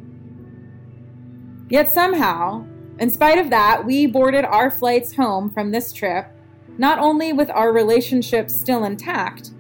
Yet 1.70 1.90
somehow, 1.90 2.66
in 3.00 3.10
spite 3.10 3.40
of 3.40 3.50
that, 3.50 3.86
we 3.86 4.06
boarded 4.06 4.46
our 4.46 4.70
flights 4.70 5.16
home 5.16 5.50
from 5.50 5.72
this 5.72 5.92
trip 5.92 6.28
not 6.78 7.00
only 7.00 7.34
with 7.34 7.50
our 7.50 7.72
relationship 7.72 8.50
still 8.50 8.86
intact, 8.86 9.52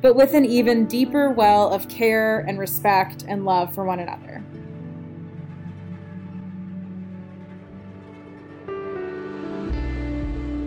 but 0.00 0.16
with 0.16 0.34
an 0.34 0.44
even 0.44 0.86
deeper 0.86 1.30
well 1.30 1.68
of 1.68 1.88
care 1.88 2.40
and 2.40 2.58
respect 2.58 3.24
and 3.28 3.44
love 3.44 3.74
for 3.74 3.84
one 3.84 4.00
another. 4.00 4.42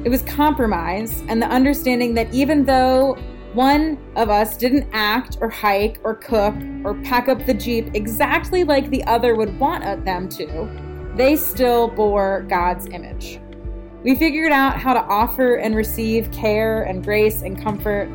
It 0.05 0.09
was 0.09 0.21
compromise 0.21 1.23
and 1.29 1.41
the 1.41 1.47
understanding 1.47 2.13
that 2.13 2.31
even 2.31 2.63
though 2.63 3.17
one 3.53 3.97
of 4.15 4.29
us 4.29 4.55
didn't 4.55 4.87
act 4.93 5.39
or 5.41 5.49
hike 5.49 5.99
or 6.03 6.13
cook 6.13 6.53
or 6.83 6.93
pack 7.03 7.27
up 7.27 7.43
the 7.47 7.55
Jeep 7.55 7.89
exactly 7.95 8.63
like 8.63 8.91
the 8.91 9.03
other 9.05 9.33
would 9.33 9.59
want 9.59 9.83
uh, 9.83 9.95
them 9.95 10.29
to, 10.29 10.69
they 11.15 11.35
still 11.35 11.87
bore 11.87 12.45
God's 12.47 12.85
image. 12.85 13.39
We 14.03 14.13
figured 14.13 14.51
out 14.51 14.77
how 14.77 14.93
to 14.93 15.01
offer 15.05 15.55
and 15.55 15.75
receive 15.75 16.31
care 16.31 16.83
and 16.83 17.03
grace 17.03 17.41
and 17.41 17.59
comfort 17.59 18.07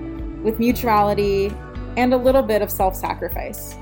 with 0.45 0.61
mutuality 0.61 1.53
and 1.97 2.15
a 2.15 2.17
little 2.17 2.45
bit 2.45 2.63
of 2.63 2.71
self 2.71 2.95
sacrifice. 2.95 3.75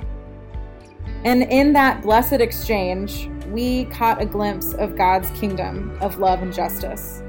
And 1.27 1.43
in 1.43 1.75
that 1.75 2.01
blessed 2.01 2.41
exchange, 2.41 3.29
we 3.49 3.85
caught 3.87 4.23
a 4.23 4.25
glimpse 4.25 4.73
of 4.73 4.97
God's 4.97 5.29
kingdom 5.39 5.99
of 6.01 6.17
love 6.17 6.41
and 6.41 6.55
justice 6.55 7.23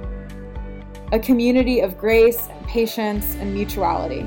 a 1.12 1.20
community 1.20 1.80
of 1.80 1.98
grace, 1.98 2.50
patience, 2.68 3.36
and 3.36 3.54
mutuality, 3.54 4.22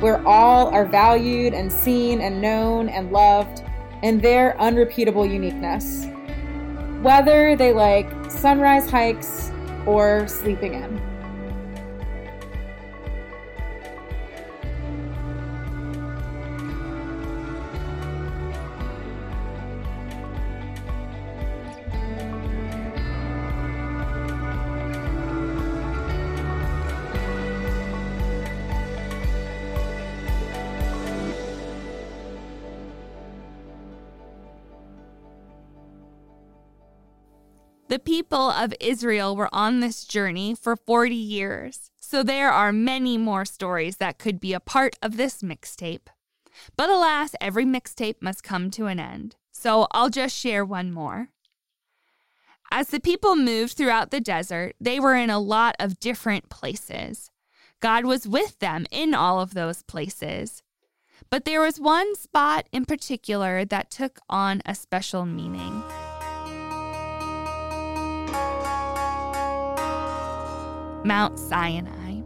where 0.00 0.26
all 0.26 0.68
are 0.68 0.84
valued 0.84 1.54
and 1.54 1.72
seen 1.72 2.20
and 2.20 2.40
known 2.40 2.88
and 2.88 3.12
loved 3.12 3.62
in 4.02 4.20
their 4.20 4.60
unrepeatable 4.60 5.24
uniqueness 5.24 6.06
whether 7.02 7.54
they 7.54 7.72
like 7.72 8.10
sunrise 8.28 8.90
hikes 8.90 9.52
or 9.86 10.26
sleeping 10.26 10.74
in. 10.74 11.15
People 38.26 38.50
of 38.50 38.74
Israel 38.80 39.36
were 39.36 39.48
on 39.52 39.78
this 39.78 40.04
journey 40.04 40.52
for 40.52 40.74
40 40.74 41.14
years, 41.14 41.92
so 42.00 42.24
there 42.24 42.50
are 42.50 42.72
many 42.72 43.16
more 43.16 43.44
stories 43.44 43.98
that 43.98 44.18
could 44.18 44.40
be 44.40 44.52
a 44.52 44.58
part 44.58 44.96
of 45.00 45.16
this 45.16 45.42
mixtape. 45.42 46.08
But 46.76 46.90
alas, 46.90 47.36
every 47.40 47.64
mixtape 47.64 48.16
must 48.20 48.42
come 48.42 48.68
to 48.72 48.86
an 48.86 48.98
end, 48.98 49.36
so 49.52 49.86
I'll 49.92 50.10
just 50.10 50.36
share 50.36 50.64
one 50.64 50.90
more. 50.90 51.28
As 52.72 52.88
the 52.88 52.98
people 52.98 53.36
moved 53.36 53.74
throughout 53.76 54.10
the 54.10 54.20
desert, 54.20 54.74
they 54.80 54.98
were 54.98 55.14
in 55.14 55.30
a 55.30 55.38
lot 55.38 55.76
of 55.78 56.00
different 56.00 56.48
places. 56.48 57.30
God 57.78 58.06
was 58.06 58.26
with 58.26 58.58
them 58.58 58.86
in 58.90 59.14
all 59.14 59.38
of 59.38 59.54
those 59.54 59.84
places. 59.84 60.64
But 61.30 61.44
there 61.44 61.60
was 61.60 61.78
one 61.78 62.16
spot 62.16 62.66
in 62.72 62.86
particular 62.86 63.64
that 63.64 63.92
took 63.92 64.18
on 64.28 64.62
a 64.66 64.74
special 64.74 65.24
meaning. 65.26 65.84
Mount 71.06 71.38
Sinai. 71.38 72.20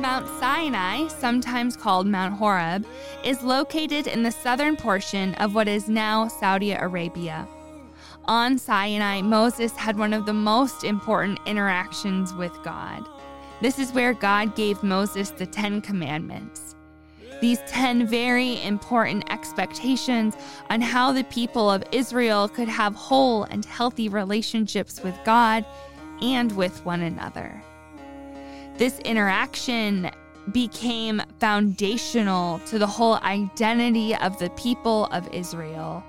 Mount 0.00 0.26
Sinai, 0.40 1.08
sometimes 1.08 1.76
called 1.76 2.06
Mount 2.06 2.32
Horeb, 2.32 2.86
is 3.22 3.42
located 3.42 4.06
in 4.06 4.22
the 4.22 4.30
southern 4.30 4.76
portion 4.76 5.34
of 5.34 5.54
what 5.54 5.68
is 5.68 5.90
now 5.90 6.26
Saudi 6.26 6.72
Arabia. 6.72 7.46
On 8.28 8.58
Sinai, 8.58 9.22
Moses 9.22 9.76
had 9.76 9.96
one 9.96 10.12
of 10.12 10.26
the 10.26 10.32
most 10.32 10.82
important 10.82 11.38
interactions 11.46 12.34
with 12.34 12.52
God. 12.64 13.06
This 13.60 13.78
is 13.78 13.92
where 13.92 14.14
God 14.14 14.56
gave 14.56 14.82
Moses 14.82 15.30
the 15.30 15.46
Ten 15.46 15.80
Commandments. 15.80 16.74
These 17.40 17.60
10 17.68 18.08
very 18.08 18.60
important 18.64 19.30
expectations 19.30 20.36
on 20.70 20.80
how 20.80 21.12
the 21.12 21.22
people 21.24 21.70
of 21.70 21.84
Israel 21.92 22.48
could 22.48 22.68
have 22.68 22.96
whole 22.96 23.44
and 23.44 23.64
healthy 23.64 24.08
relationships 24.08 25.04
with 25.04 25.16
God 25.24 25.64
and 26.20 26.50
with 26.56 26.84
one 26.84 27.02
another. 27.02 27.62
This 28.76 28.98
interaction 29.00 30.10
became 30.50 31.22
foundational 31.38 32.58
to 32.66 32.78
the 32.78 32.86
whole 32.88 33.18
identity 33.18 34.16
of 34.16 34.36
the 34.40 34.50
people 34.50 35.06
of 35.06 35.32
Israel. 35.32 36.02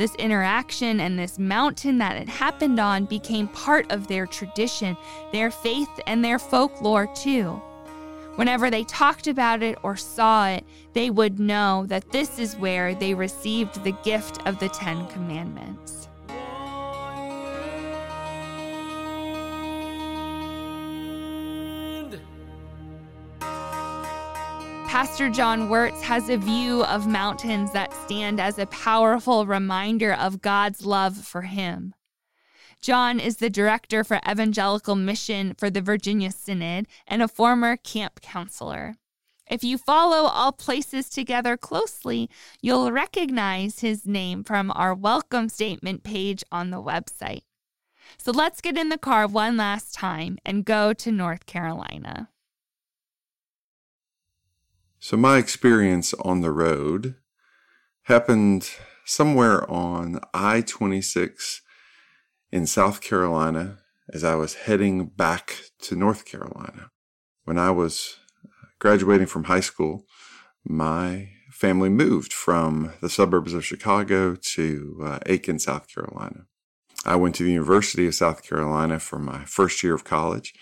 This 0.00 0.14
interaction 0.14 0.98
and 0.98 1.18
this 1.18 1.38
mountain 1.38 1.98
that 1.98 2.16
it 2.16 2.26
happened 2.26 2.80
on 2.80 3.04
became 3.04 3.48
part 3.48 3.92
of 3.92 4.06
their 4.06 4.24
tradition, 4.24 4.96
their 5.30 5.50
faith, 5.50 5.90
and 6.06 6.24
their 6.24 6.38
folklore 6.38 7.06
too. 7.14 7.60
Whenever 8.36 8.70
they 8.70 8.84
talked 8.84 9.26
about 9.26 9.62
it 9.62 9.76
or 9.82 9.98
saw 9.98 10.48
it, 10.48 10.64
they 10.94 11.10
would 11.10 11.38
know 11.38 11.84
that 11.88 12.12
this 12.12 12.38
is 12.38 12.56
where 12.56 12.94
they 12.94 13.12
received 13.12 13.84
the 13.84 13.92
gift 14.02 14.38
of 14.46 14.58
the 14.58 14.70
Ten 14.70 15.06
Commandments. 15.08 15.99
Pastor 24.90 25.30
John 25.30 25.68
Wirtz 25.68 26.02
has 26.02 26.28
a 26.28 26.36
view 26.36 26.82
of 26.82 27.06
mountains 27.06 27.70
that 27.70 27.94
stand 27.94 28.40
as 28.40 28.58
a 28.58 28.66
powerful 28.66 29.46
reminder 29.46 30.12
of 30.12 30.42
God's 30.42 30.84
love 30.84 31.16
for 31.16 31.42
him. 31.42 31.94
John 32.82 33.20
is 33.20 33.36
the 33.36 33.48
director 33.48 34.02
for 34.02 34.18
evangelical 34.28 34.96
mission 34.96 35.54
for 35.56 35.70
the 35.70 35.80
Virginia 35.80 36.32
Synod 36.32 36.88
and 37.06 37.22
a 37.22 37.28
former 37.28 37.76
camp 37.76 38.20
counselor. 38.20 38.96
If 39.48 39.62
you 39.62 39.78
follow 39.78 40.28
all 40.28 40.50
places 40.50 41.08
together 41.08 41.56
closely, 41.56 42.28
you'll 42.60 42.90
recognize 42.90 43.78
his 43.78 44.08
name 44.08 44.42
from 44.42 44.72
our 44.72 44.92
welcome 44.92 45.48
statement 45.48 46.02
page 46.02 46.42
on 46.50 46.70
the 46.70 46.82
website. 46.82 47.42
So 48.18 48.32
let's 48.32 48.60
get 48.60 48.76
in 48.76 48.88
the 48.88 48.98
car 48.98 49.28
one 49.28 49.56
last 49.56 49.94
time 49.94 50.38
and 50.44 50.64
go 50.64 50.92
to 50.94 51.12
North 51.12 51.46
Carolina. 51.46 52.29
So, 55.02 55.16
my 55.16 55.38
experience 55.38 56.12
on 56.12 56.42
the 56.42 56.50
road 56.52 57.14
happened 58.02 58.68
somewhere 59.06 59.68
on 59.70 60.20
I 60.34 60.60
26 60.60 61.62
in 62.52 62.66
South 62.66 63.00
Carolina 63.00 63.78
as 64.12 64.24
I 64.24 64.34
was 64.34 64.54
heading 64.54 65.06
back 65.06 65.56
to 65.84 65.96
North 65.96 66.26
Carolina. 66.26 66.90
When 67.44 67.58
I 67.58 67.70
was 67.70 68.16
graduating 68.78 69.28
from 69.28 69.44
high 69.44 69.60
school, 69.60 70.04
my 70.66 71.30
family 71.50 71.88
moved 71.88 72.34
from 72.34 72.92
the 73.00 73.08
suburbs 73.08 73.54
of 73.54 73.64
Chicago 73.64 74.34
to 74.34 75.00
uh, 75.02 75.18
Aiken, 75.24 75.58
South 75.58 75.88
Carolina. 75.88 76.44
I 77.06 77.16
went 77.16 77.36
to 77.36 77.42
the 77.42 77.52
University 77.52 78.06
of 78.06 78.14
South 78.14 78.42
Carolina 78.42 79.00
for 79.00 79.18
my 79.18 79.46
first 79.46 79.82
year 79.82 79.94
of 79.94 80.04
college. 80.04 80.52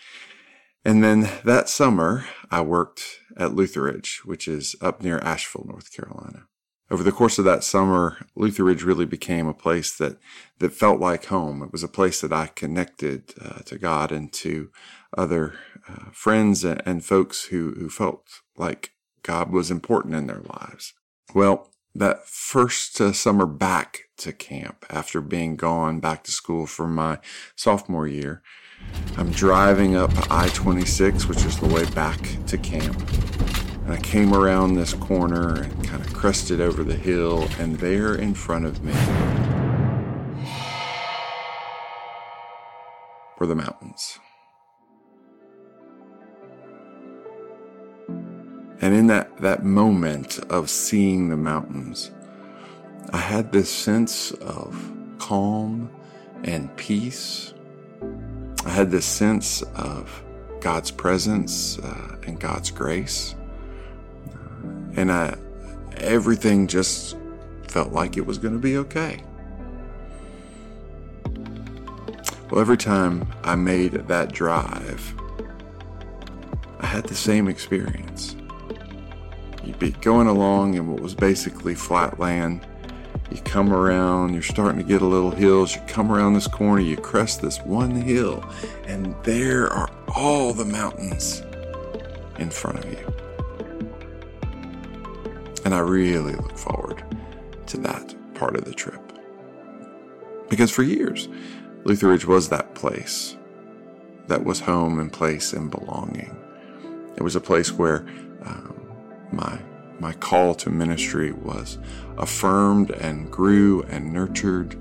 And 0.85 1.03
then 1.03 1.29
that 1.44 1.68
summer, 1.68 2.24
I 2.51 2.61
worked 2.61 3.03
at 3.38 3.55
Lutheridge, 3.55 4.22
which 4.24 4.48
is 4.48 4.77
up 4.81 5.03
near 5.03 5.18
Asheville, 5.18 5.66
North 5.68 5.92
Carolina. 5.92 6.46
Over 6.90 7.03
the 7.03 7.12
course 7.12 7.38
of 7.38 7.44
that 7.44 7.64
summer, 7.64 8.27
Lutheridge 8.35 8.83
really 8.83 9.05
became 9.05 9.46
a 9.46 9.55
place 9.55 9.94
that, 9.96 10.16
that 10.59 10.72
felt 10.72 10.98
like 10.98 11.27
home. 11.27 11.62
It 11.62 11.70
was 11.70 11.83
a 11.83 11.88
place 11.88 12.22
that 12.22 12.33
I 12.33 12.46
connected 12.46 13.35
uh, 13.40 13.61
to 13.66 13.79
God 13.79 14.11
and 14.11 14.33
to 14.35 14.70
other 15.16 15.55
uh, 15.87 16.11
friends 16.12 16.64
and, 16.64 16.83
and 16.87 17.05
folks 17.05 17.44
who, 17.44 17.74
who 17.79 17.90
felt 17.90 18.40
like 18.57 18.92
God 19.22 19.51
was 19.51 19.70
important 19.70 20.14
in 20.14 20.27
their 20.27 20.40
lives. 20.40 20.94
Well, 21.35 21.68
that 21.94 22.27
first 22.27 22.98
uh, 23.01 23.12
summer 23.12 23.44
back 23.44 24.05
to 24.18 24.33
camp 24.33 24.87
after 24.88 25.20
being 25.20 25.57
gone 25.57 26.01
back 26.01 26.24
to 26.24 26.31
school 26.31 26.66
for 26.66 26.87
my 26.87 27.18
sophomore 27.55 28.07
year, 28.07 28.42
I'm 29.17 29.31
driving 29.31 29.97
up 29.97 30.11
I 30.31 30.49
26, 30.51 31.27
which 31.27 31.45
is 31.45 31.59
the 31.59 31.67
way 31.67 31.85
back 31.91 32.21
to 32.47 32.59
camp. 32.59 32.97
And 33.85 33.93
I 33.93 33.97
came 33.97 34.33
around 34.33 34.75
this 34.75 34.95
corner 34.95 35.62
and 35.62 35.88
kind 35.88 36.05
of 36.05 36.12
crested 36.12 36.61
over 36.61 36.85
the 36.85 36.95
hill, 36.95 37.49
and 37.59 37.79
there 37.79 38.14
in 38.14 38.35
front 38.35 38.67
of 38.67 38.85
me 38.85 38.93
were 43.38 43.47
the 43.47 43.55
mountains. 43.55 44.19
And 48.81 48.95
in 48.95 49.09
that, 49.09 49.38
that 49.38 49.64
moment 49.64 50.38
of 50.51 50.71
seeing 50.71 51.29
the 51.29 51.37
mountains, 51.37 52.12
I 53.11 53.19
had 53.19 53.51
this 53.51 53.71
sense 53.71 54.31
of 54.33 54.93
calm 55.19 55.91
and 56.45 56.75
peace. 56.77 57.55
I 58.69 58.71
had 58.71 58.91
this 58.91 59.07
sense 59.07 59.63
of 59.77 60.23
God's 60.61 60.91
presence 60.91 61.79
uh, 61.79 62.17
and 62.27 62.39
God's 62.39 62.71
grace. 62.71 63.35
And 64.95 65.11
I, 65.11 65.39
everything 65.97 66.67
just 66.67 67.17
felt 67.67 67.93
like 67.93 68.19
it 68.19 68.27
was 68.27 68.37
going 68.37 68.53
to 68.53 68.61
be 68.61 68.77
okay. 68.77 69.23
Well, 72.51 72.61
every 72.61 72.77
time 72.77 73.27
I 73.43 73.57
made 73.57 73.93
that 73.93 74.33
drive, 74.33 75.15
I 76.81 76.87
had 76.87 77.05
the 77.05 77.15
same 77.15 77.49
experience. 77.49 78.37
You'd 79.65 79.79
be 79.79 79.93
going 79.93 80.27
along 80.27 80.75
in 80.75 80.93
what 80.93 81.01
was 81.01 81.15
basically 81.15 81.75
flat 81.75 82.21
land. 82.21 82.67
You 83.31 83.41
come 83.43 83.73
around, 83.73 84.33
you're 84.33 84.43
starting 84.43 84.79
to 84.79 84.87
get 84.87 85.03
a 85.03 85.07
little 85.07 85.31
hills. 85.31 85.75
You 85.75 85.83
come 85.87 86.11
around 86.11 86.35
this 86.35 86.47
corner, 86.47 86.81
you 86.81 86.97
crest 86.97 87.43
this 87.43 87.61
one 87.61 87.91
hill, 87.91 88.45
and 88.87 89.14
there 89.23 89.71
are 89.73 89.91
all 90.14 90.55
the 90.55 90.64
mountains 90.64 91.43
in 92.38 92.51
front 92.51 92.85
of 92.85 92.91
you. 92.91 93.14
And 95.64 95.75
I 95.75 95.81
really 95.81 96.33
look 96.33 96.57
forward 96.57 97.05
to 97.67 97.77
that 97.79 98.14
part 98.35 98.57
of 98.57 98.64
the 98.64 98.73
trip. 98.73 99.01
Because 100.49 100.71
for 100.71 100.83
years, 100.83 101.29
Lutheridge 101.85 102.25
was 102.25 102.49
that 102.49 102.75
place 102.75 103.37
that 104.29 104.45
was 104.45 104.61
home 104.61 104.99
and 104.99 105.12
place 105.12 105.53
and 105.53 105.71
belonging. 105.71 106.35
It 107.17 107.23
was 107.23 107.37
a 107.37 107.41
place 107.41 107.73
where 107.73 108.07
um, 108.45 108.75
my 109.33 109.59
my 110.01 110.13
call 110.13 110.55
to 110.57 110.71
ministry 110.71 111.33
was 111.33 111.79
affirmed 112.17 112.91
and 112.93 113.31
grew 113.31 113.83
and 113.85 114.13
nurtured. 114.13 114.77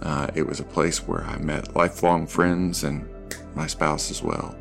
Uh, 0.00 0.28
it 0.34 0.46
was 0.46 0.60
a 0.60 0.64
place 0.64 1.06
where 1.06 1.24
I 1.24 1.38
met 1.38 1.76
lifelong 1.76 2.26
friends 2.26 2.84
and 2.84 3.08
my 3.54 3.66
spouse 3.66 4.10
as 4.10 4.22
well. 4.22 4.56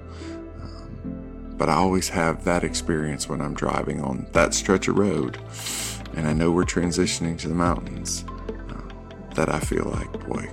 Um, 0.61 1.55
but 1.57 1.69
I 1.69 1.73
always 1.73 2.09
have 2.09 2.43
that 2.43 2.63
experience 2.63 3.29
when 3.29 3.41
I'm 3.41 3.53
driving 3.53 4.01
on 4.01 4.27
that 4.33 4.53
stretch 4.53 4.87
of 4.87 4.97
road 4.97 5.37
and 6.15 6.27
I 6.27 6.33
know 6.33 6.51
we're 6.51 6.63
transitioning 6.63 7.37
to 7.39 7.47
the 7.47 7.55
mountains 7.55 8.25
uh, 8.69 8.81
that 9.35 9.49
I 9.49 9.59
feel 9.59 9.85
like, 9.85 10.27
boy, 10.27 10.51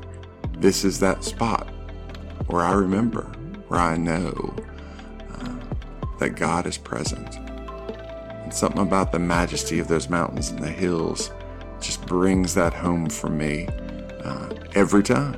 this 0.58 0.84
is 0.84 1.00
that 1.00 1.24
spot 1.24 1.68
where 2.46 2.62
I 2.62 2.72
remember, 2.72 3.24
where 3.66 3.80
I 3.80 3.96
know 3.96 4.54
uh, 5.34 5.56
that 6.20 6.30
God 6.36 6.66
is 6.66 6.78
present 6.78 7.47
something 8.52 8.82
about 8.82 9.12
the 9.12 9.18
majesty 9.18 9.78
of 9.78 9.88
those 9.88 10.08
mountains 10.08 10.50
and 10.50 10.58
the 10.58 10.68
hills 10.68 11.30
just 11.80 12.04
brings 12.06 12.54
that 12.54 12.74
home 12.74 13.08
for 13.08 13.28
me 13.28 13.66
uh, 14.24 14.50
every 14.74 15.02
time. 15.02 15.36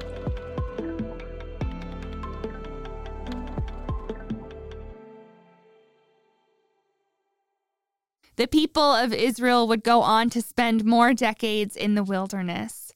The 8.36 8.46
people 8.46 8.94
of 8.94 9.12
Israel 9.12 9.68
would 9.68 9.84
go 9.84 10.00
on 10.00 10.30
to 10.30 10.40
spend 10.40 10.86
more 10.86 11.12
decades 11.12 11.76
in 11.76 11.94
the 11.94 12.02
wilderness. 12.02 12.94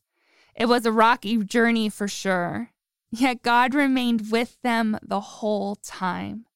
It 0.54 0.66
was 0.66 0.86
a 0.86 0.92
rocky 0.92 1.36
journey 1.44 1.90
for 1.90 2.08
sure, 2.08 2.70
yet 3.10 3.42
God 3.42 3.74
remained 3.74 4.30
with 4.30 4.56
them 4.62 4.98
the 5.02 5.20
whole 5.20 5.74
time. 5.74 6.46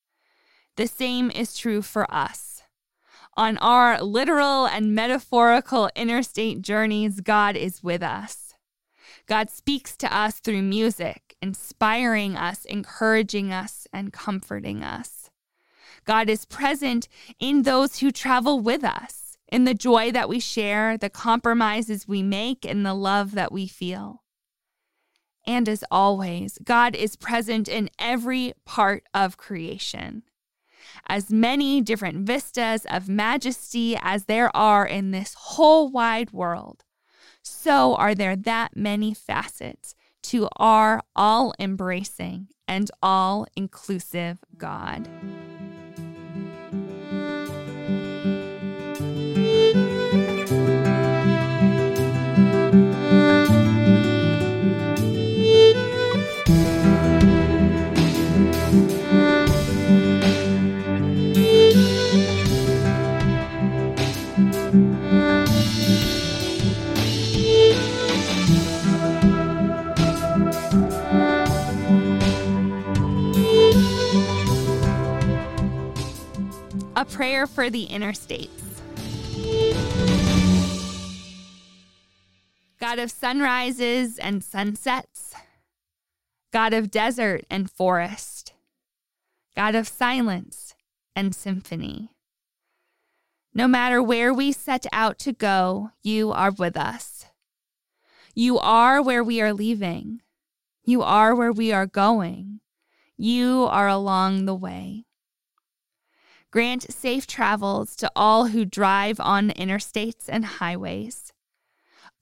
The 0.76 0.86
same 0.86 1.30
is 1.30 1.54
true 1.54 1.82
for 1.82 2.10
us. 2.10 2.47
On 3.38 3.56
our 3.58 4.02
literal 4.02 4.66
and 4.66 4.96
metaphorical 4.96 5.88
interstate 5.94 6.60
journeys, 6.60 7.20
God 7.20 7.54
is 7.54 7.84
with 7.84 8.02
us. 8.02 8.54
God 9.28 9.48
speaks 9.48 9.96
to 9.98 10.12
us 10.12 10.40
through 10.40 10.62
music, 10.62 11.36
inspiring 11.40 12.36
us, 12.36 12.64
encouraging 12.64 13.52
us, 13.52 13.86
and 13.92 14.12
comforting 14.12 14.82
us. 14.82 15.30
God 16.04 16.28
is 16.28 16.46
present 16.46 17.06
in 17.38 17.62
those 17.62 18.00
who 18.00 18.10
travel 18.10 18.58
with 18.58 18.82
us, 18.82 19.36
in 19.46 19.66
the 19.66 19.72
joy 19.72 20.10
that 20.10 20.28
we 20.28 20.40
share, 20.40 20.98
the 20.98 21.08
compromises 21.08 22.08
we 22.08 22.24
make, 22.24 22.64
and 22.64 22.84
the 22.84 22.92
love 22.92 23.36
that 23.36 23.52
we 23.52 23.68
feel. 23.68 24.24
And 25.46 25.68
as 25.68 25.84
always, 25.92 26.58
God 26.64 26.96
is 26.96 27.14
present 27.14 27.68
in 27.68 27.88
every 28.00 28.54
part 28.64 29.04
of 29.14 29.36
creation 29.36 30.24
as 31.08 31.30
many 31.30 31.80
different 31.80 32.26
vistas 32.26 32.86
of 32.90 33.08
majesty 33.08 33.96
as 34.00 34.24
there 34.24 34.54
are 34.56 34.86
in 34.86 35.10
this 35.10 35.34
whole 35.34 35.90
wide 35.90 36.32
world, 36.32 36.84
so 37.42 37.94
are 37.96 38.14
there 38.14 38.36
that 38.36 38.76
many 38.76 39.14
facets 39.14 39.94
to 40.22 40.48
our 40.56 41.02
all 41.16 41.54
embracing 41.58 42.48
and 42.66 42.90
all 43.02 43.46
inclusive 43.56 44.38
God. 44.56 45.08
A 76.98 77.04
Prayer 77.04 77.46
for 77.46 77.70
the 77.70 77.86
Interstates. 77.86 78.50
God 82.80 82.98
of 82.98 83.08
sunrises 83.12 84.18
and 84.18 84.42
sunsets, 84.42 85.32
God 86.52 86.74
of 86.74 86.90
desert 86.90 87.44
and 87.48 87.70
forest, 87.70 88.52
God 89.54 89.76
of 89.76 89.86
silence 89.86 90.74
and 91.14 91.36
symphony. 91.36 92.10
No 93.54 93.68
matter 93.68 94.02
where 94.02 94.34
we 94.34 94.50
set 94.50 94.84
out 94.92 95.20
to 95.20 95.32
go, 95.32 95.92
you 96.02 96.32
are 96.32 96.50
with 96.50 96.76
us. 96.76 97.26
You 98.34 98.58
are 98.58 99.00
where 99.00 99.22
we 99.22 99.40
are 99.40 99.52
leaving. 99.52 100.22
You 100.82 101.02
are 101.02 101.32
where 101.36 101.52
we 101.52 101.70
are 101.70 101.86
going. 101.86 102.58
You 103.16 103.68
are 103.70 103.86
along 103.86 104.46
the 104.46 104.56
way. 104.56 105.04
Grant 106.50 106.90
safe 106.90 107.26
travels 107.26 107.94
to 107.96 108.10
all 108.16 108.46
who 108.46 108.64
drive 108.64 109.20
on 109.20 109.50
interstates 109.50 110.24
and 110.28 110.44
highways. 110.44 111.32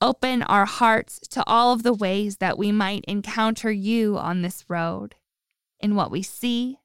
Open 0.00 0.42
our 0.42 0.66
hearts 0.66 1.20
to 1.28 1.44
all 1.46 1.72
of 1.72 1.82
the 1.82 1.94
ways 1.94 2.38
that 2.38 2.58
we 2.58 2.72
might 2.72 3.04
encounter 3.06 3.70
you 3.70 4.18
on 4.18 4.42
this 4.42 4.64
road, 4.68 5.14
in 5.80 5.94
what 5.94 6.10
we 6.10 6.22
see, 6.22 6.80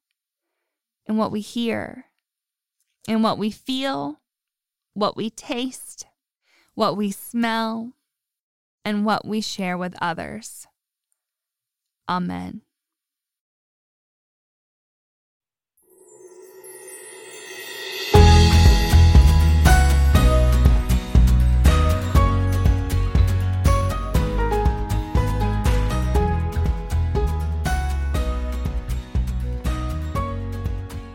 in 1.07 1.17
what 1.17 1.31
we 1.31 1.41
hear, 1.41 2.05
in 3.07 3.21
what 3.21 3.37
we 3.37 3.49
feel, 3.49 4.19
what 4.93 5.17
we 5.17 5.29
taste, 5.29 6.05
what 6.75 6.95
we 6.95 7.11
smell, 7.11 7.93
and 8.85 9.03
what 9.03 9.25
we 9.25 9.41
share 9.41 9.77
with 9.77 9.95
others. 10.01 10.67
Amen. 12.07 12.61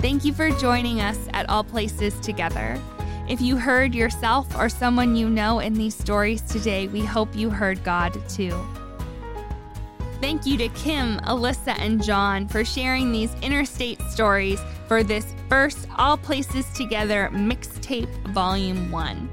Thank 0.07 0.25
you 0.25 0.33
for 0.33 0.51
joining 0.51 1.01
us 1.01 1.19
at 1.33 1.51
All 1.51 1.65
Places 1.65 2.15
Together. 2.21 2.81
If 3.29 3.41
you 3.41 3.57
heard 3.57 3.93
yourself 3.93 4.57
or 4.57 4.69
someone 4.69 5.17
you 5.17 5.29
know 5.29 5.59
in 5.59 5.75
these 5.75 5.97
stories 5.97 6.43
today, 6.43 6.87
we 6.87 7.01
hope 7.01 7.35
you 7.35 7.51
heard 7.51 7.83
God 7.83 8.17
too. 8.29 8.55
Thank 10.21 10.47
you 10.47 10.57
to 10.59 10.69
Kim, 10.69 11.19
Alyssa, 11.23 11.77
and 11.81 12.01
John 12.01 12.47
for 12.47 12.65
sharing 12.65 13.11
these 13.11 13.35
interstate 13.43 14.01
stories 14.03 14.61
for 14.87 15.03
this 15.03 15.35
first 15.49 15.89
All 15.99 16.17
Places 16.17 16.71
Together 16.73 17.29
mixtape, 17.33 18.29
Volume 18.29 18.93
1. 18.93 19.29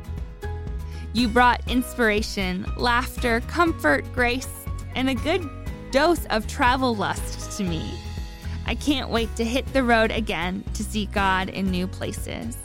You 1.13 1.27
brought 1.27 1.61
inspiration, 1.69 2.65
laughter, 2.77 3.41
comfort, 3.41 4.11
grace, 4.11 4.49
and 4.95 5.07
a 5.07 5.13
good 5.13 5.47
dose 5.91 6.25
of 6.31 6.47
travel 6.47 6.95
lust 6.95 7.55
to 7.59 7.63
me. 7.63 7.93
I 8.65 8.75
can't 8.75 9.09
wait 9.09 9.35
to 9.35 9.43
hit 9.43 9.65
the 9.73 9.83
road 9.83 10.11
again 10.11 10.63
to 10.73 10.83
see 10.83 11.05
God 11.07 11.49
in 11.49 11.69
new 11.69 11.87
places. 11.87 12.57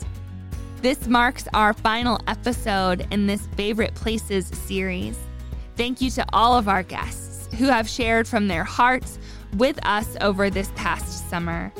This 0.81 1.09
marks 1.09 1.49
our 1.55 1.73
final 1.73 2.21
episode 2.29 3.07
in 3.11 3.27
this 3.27 3.49
Favorite 3.57 3.95
Places 3.95 4.47
series. 4.47 5.19
Thank 5.77 6.01
you 6.01 6.11
to 6.13 6.25
all 6.33 6.57
of 6.57 6.69
our 6.69 6.85
guests 6.85 7.49
who 7.57 7.67
have 7.67 7.89
shared 7.89 8.29
from 8.29 8.47
their 8.47 8.65
hearts 8.65 9.19
with 9.57 9.85
us 9.85 10.17
over 10.21 10.51
this 10.51 10.71
past 10.77 11.29
summer. 11.29 11.73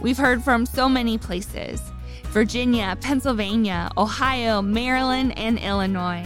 We've 0.00 0.18
heard 0.18 0.42
from 0.42 0.66
so 0.66 0.88
many 0.88 1.18
places 1.18 1.80
Virginia, 2.24 2.96
Pennsylvania, 3.00 3.90
Ohio, 3.96 4.62
Maryland, 4.62 5.36
and 5.36 5.58
Illinois. 5.58 6.24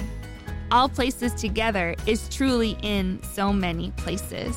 All 0.71 0.89
places 0.89 1.35
together 1.35 1.95
is 2.07 2.29
truly 2.29 2.77
in 2.83 3.21
so 3.23 3.53
many 3.53 3.91
places. 3.93 4.57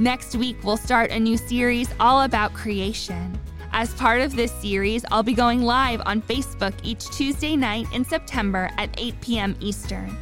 Next 0.00 0.34
week, 0.34 0.56
we'll 0.64 0.78
start 0.78 1.10
a 1.10 1.20
new 1.20 1.36
series 1.36 1.90
all 2.00 2.22
about 2.22 2.54
creation. 2.54 3.38
As 3.72 3.92
part 3.92 4.22
of 4.22 4.34
this 4.34 4.50
series, 4.50 5.04
I'll 5.10 5.22
be 5.22 5.34
going 5.34 5.60
live 5.60 6.00
on 6.06 6.22
Facebook 6.22 6.72
each 6.82 7.04
Tuesday 7.10 7.54
night 7.54 7.86
in 7.92 8.06
September 8.06 8.70
at 8.78 8.88
8 8.96 9.20
p.m. 9.20 9.54
Eastern. 9.60 10.16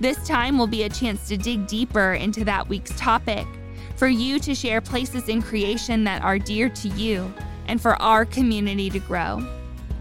This 0.00 0.26
time 0.26 0.58
will 0.58 0.66
be 0.66 0.82
a 0.82 0.88
chance 0.88 1.28
to 1.28 1.36
dig 1.36 1.68
deeper 1.68 2.14
into 2.14 2.44
that 2.46 2.68
week's 2.68 2.98
topic, 2.98 3.46
for 3.94 4.08
you 4.08 4.40
to 4.40 4.56
share 4.56 4.80
places 4.80 5.28
in 5.28 5.40
creation 5.40 6.02
that 6.02 6.22
are 6.22 6.40
dear 6.40 6.68
to 6.68 6.88
you, 6.88 7.32
and 7.68 7.80
for 7.80 7.94
our 8.02 8.24
community 8.24 8.90
to 8.90 8.98
grow. 8.98 9.40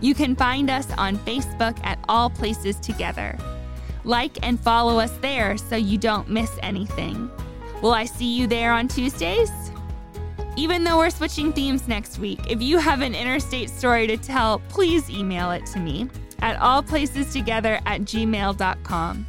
You 0.01 0.15
can 0.15 0.35
find 0.35 0.71
us 0.71 0.89
on 0.97 1.19
Facebook 1.19 1.79
at 1.83 1.99
All 2.09 2.31
Places 2.31 2.77
Together. 2.77 3.37
Like 4.03 4.43
and 4.43 4.59
follow 4.59 4.97
us 4.97 5.15
there 5.17 5.57
so 5.57 5.75
you 5.75 5.99
don't 5.99 6.27
miss 6.27 6.57
anything. 6.63 7.29
Will 7.85 7.93
I 7.93 8.05
see 8.05 8.35
you 8.35 8.47
there 8.47 8.73
on 8.73 8.87
Tuesdays? 8.87 9.51
Even 10.57 10.83
though 10.83 10.97
we're 10.97 11.11
switching 11.11 11.53
themes 11.53 11.87
next 11.87 12.17
week, 12.17 12.39
if 12.49 12.59
you 12.59 12.79
have 12.79 13.01
an 13.01 13.13
interstate 13.13 13.69
story 13.69 14.07
to 14.07 14.17
tell, 14.17 14.57
please 14.69 15.07
email 15.07 15.51
it 15.51 15.67
to 15.67 15.79
me 15.79 16.09
at 16.39 16.57
allplacestogether 16.57 17.79
at 17.85 18.01
gmail.com. 18.01 19.27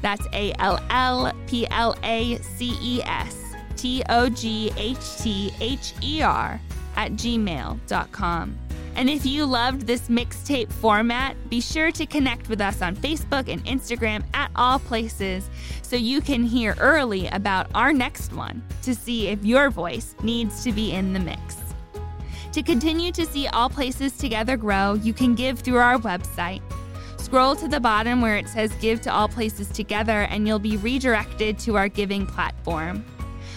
That's 0.00 0.24
A 0.32 0.52
L 0.60 0.78
L 0.90 1.32
P 1.48 1.66
L 1.72 1.96
A 2.04 2.36
C 2.36 2.78
E 2.80 3.02
S 3.02 3.36
T 3.76 4.00
O 4.10 4.28
G 4.28 4.72
H 4.76 5.16
T 5.18 5.52
H 5.60 5.92
E 6.00 6.22
R 6.22 6.60
at 6.94 7.14
gmail.com. 7.14 8.65
And 8.96 9.10
if 9.10 9.26
you 9.26 9.44
loved 9.44 9.86
this 9.86 10.08
mixtape 10.08 10.72
format, 10.72 11.36
be 11.50 11.60
sure 11.60 11.92
to 11.92 12.06
connect 12.06 12.48
with 12.48 12.62
us 12.62 12.80
on 12.80 12.96
Facebook 12.96 13.52
and 13.52 13.62
Instagram 13.66 14.24
at 14.32 14.50
all 14.56 14.78
places 14.78 15.50
so 15.82 15.96
you 15.96 16.22
can 16.22 16.42
hear 16.42 16.74
early 16.80 17.28
about 17.28 17.66
our 17.74 17.92
next 17.92 18.32
one 18.32 18.64
to 18.82 18.94
see 18.94 19.28
if 19.28 19.44
your 19.44 19.68
voice 19.68 20.14
needs 20.22 20.64
to 20.64 20.72
be 20.72 20.92
in 20.92 21.12
the 21.12 21.20
mix. 21.20 21.58
To 22.52 22.62
continue 22.62 23.12
to 23.12 23.26
see 23.26 23.46
All 23.48 23.68
Places 23.68 24.16
Together 24.16 24.56
grow, 24.56 24.94
you 24.94 25.12
can 25.12 25.34
give 25.34 25.58
through 25.58 25.76
our 25.76 25.98
website. 25.98 26.62
Scroll 27.18 27.54
to 27.56 27.68
the 27.68 27.80
bottom 27.80 28.22
where 28.22 28.38
it 28.38 28.48
says 28.48 28.72
Give 28.80 28.98
to 29.02 29.12
All 29.12 29.28
Places 29.28 29.68
Together, 29.68 30.22
and 30.22 30.48
you'll 30.48 30.58
be 30.58 30.78
redirected 30.78 31.58
to 31.58 31.76
our 31.76 31.90
giving 31.90 32.26
platform. 32.26 33.04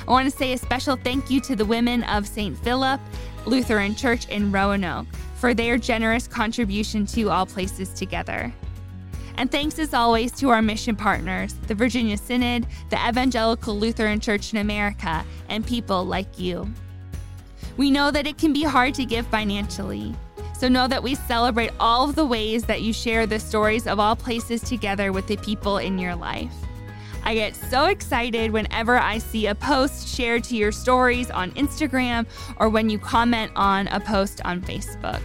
I 0.06 0.12
want 0.12 0.30
to 0.30 0.38
say 0.38 0.52
a 0.52 0.58
special 0.58 0.97
thank 0.97 1.32
you 1.32 1.39
to 1.41 1.56
the 1.56 1.63
women 1.63 2.04
of 2.04 2.28
St. 2.28 2.58
Philip 2.58 2.99
Lutheran 3.45 3.95
Church 3.95 4.28
in 4.28 4.52
Roanoke 4.52 5.08
for 5.39 5.54
their 5.54 5.78
generous 5.78 6.28
contribution 6.28 7.06
to 7.08 7.30
All 7.30 7.45
Places 7.45 7.89
Together. 7.89 8.54
And 9.38 9.49
thanks 9.49 9.80
as 9.80 9.93
always 9.93 10.34
to 10.34 10.49
our 10.49 10.62
mission 10.62 10.97
partners, 10.97 11.54
the 11.67 11.75
Virginia 11.75 12.17
Synod, 12.17 12.67
the 12.89 13.08
Evangelical 13.08 13.80
Lutheran 13.80 14.19
Church 14.19 14.52
in 14.52 14.60
America, 14.60 15.23
and 15.47 15.65
people 15.65 16.04
like 16.04 16.38
you. 16.38 16.69
We 17.78 17.89
know 17.89 18.12
that 18.12 18.28
it 18.28 18.38
can 18.38 18.52
be 18.52 18.63
hard 18.63 18.93
to 18.95 19.06
give 19.06 19.25
financially, 19.28 20.13
so 20.54 20.67
know 20.67 20.89
that 20.89 21.04
we 21.04 21.15
celebrate 21.15 21.71
all 21.80 22.10
of 22.10 22.15
the 22.15 22.25
ways 22.25 22.65
that 22.65 22.82
you 22.82 22.91
share 22.91 23.25
the 23.25 23.39
stories 23.39 23.88
of 23.88 23.97
all 23.97 24.17
places 24.17 24.62
together 24.62 25.13
with 25.13 25.28
the 25.28 25.38
people 25.38 25.78
in 25.78 25.97
your 25.97 26.15
life. 26.15 26.54
I 27.30 27.36
get 27.36 27.56
so 27.56 27.86
excited 27.86 28.50
whenever 28.50 28.98
I 28.98 29.20
see 29.20 29.46
a 29.46 29.54
post 29.54 30.08
shared 30.08 30.44
to 30.46 30.56
your 30.56 30.72
stories 30.72 31.30
on 31.30 31.52
Instagram 31.52 32.26
or 32.58 32.70
when 32.70 32.89
you 32.89 32.98
comment 32.98 33.52
on 33.56 33.86
a 33.89 34.00
post 34.00 34.42
on 34.46 34.62
Facebook. 34.62 35.22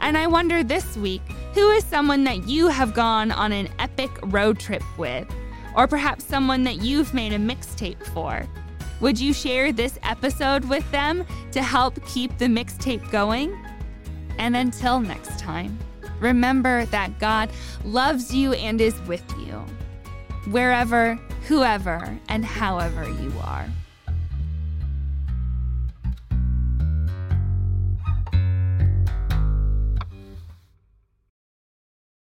And 0.00 0.16
I 0.16 0.26
wonder 0.26 0.64
this 0.64 0.96
week 0.96 1.20
who 1.52 1.68
is 1.72 1.84
someone 1.84 2.24
that 2.24 2.48
you 2.48 2.68
have 2.68 2.94
gone 2.94 3.30
on 3.30 3.52
an 3.52 3.68
epic 3.78 4.08
road 4.22 4.58
trip 4.58 4.82
with? 4.96 5.28
Or 5.76 5.86
perhaps 5.86 6.24
someone 6.24 6.64
that 6.64 6.76
you've 6.76 7.12
made 7.12 7.34
a 7.34 7.38
mixtape 7.38 8.02
for? 8.14 8.48
Would 9.02 9.20
you 9.20 9.34
share 9.34 9.72
this 9.72 9.98
episode 10.02 10.64
with 10.64 10.90
them 10.92 11.26
to 11.52 11.62
help 11.62 12.02
keep 12.06 12.38
the 12.38 12.46
mixtape 12.46 13.10
going? 13.10 13.54
And 14.38 14.56
until 14.56 15.00
next 15.00 15.38
time, 15.38 15.78
remember 16.20 16.86
that 16.86 17.18
God 17.18 17.50
loves 17.84 18.34
you 18.34 18.54
and 18.54 18.80
is 18.80 18.98
with 19.02 19.24
you, 19.38 19.62
wherever, 20.46 21.18
whoever, 21.48 22.18
and 22.28 22.44
however 22.44 23.08
you 23.08 23.32
are. 23.42 23.66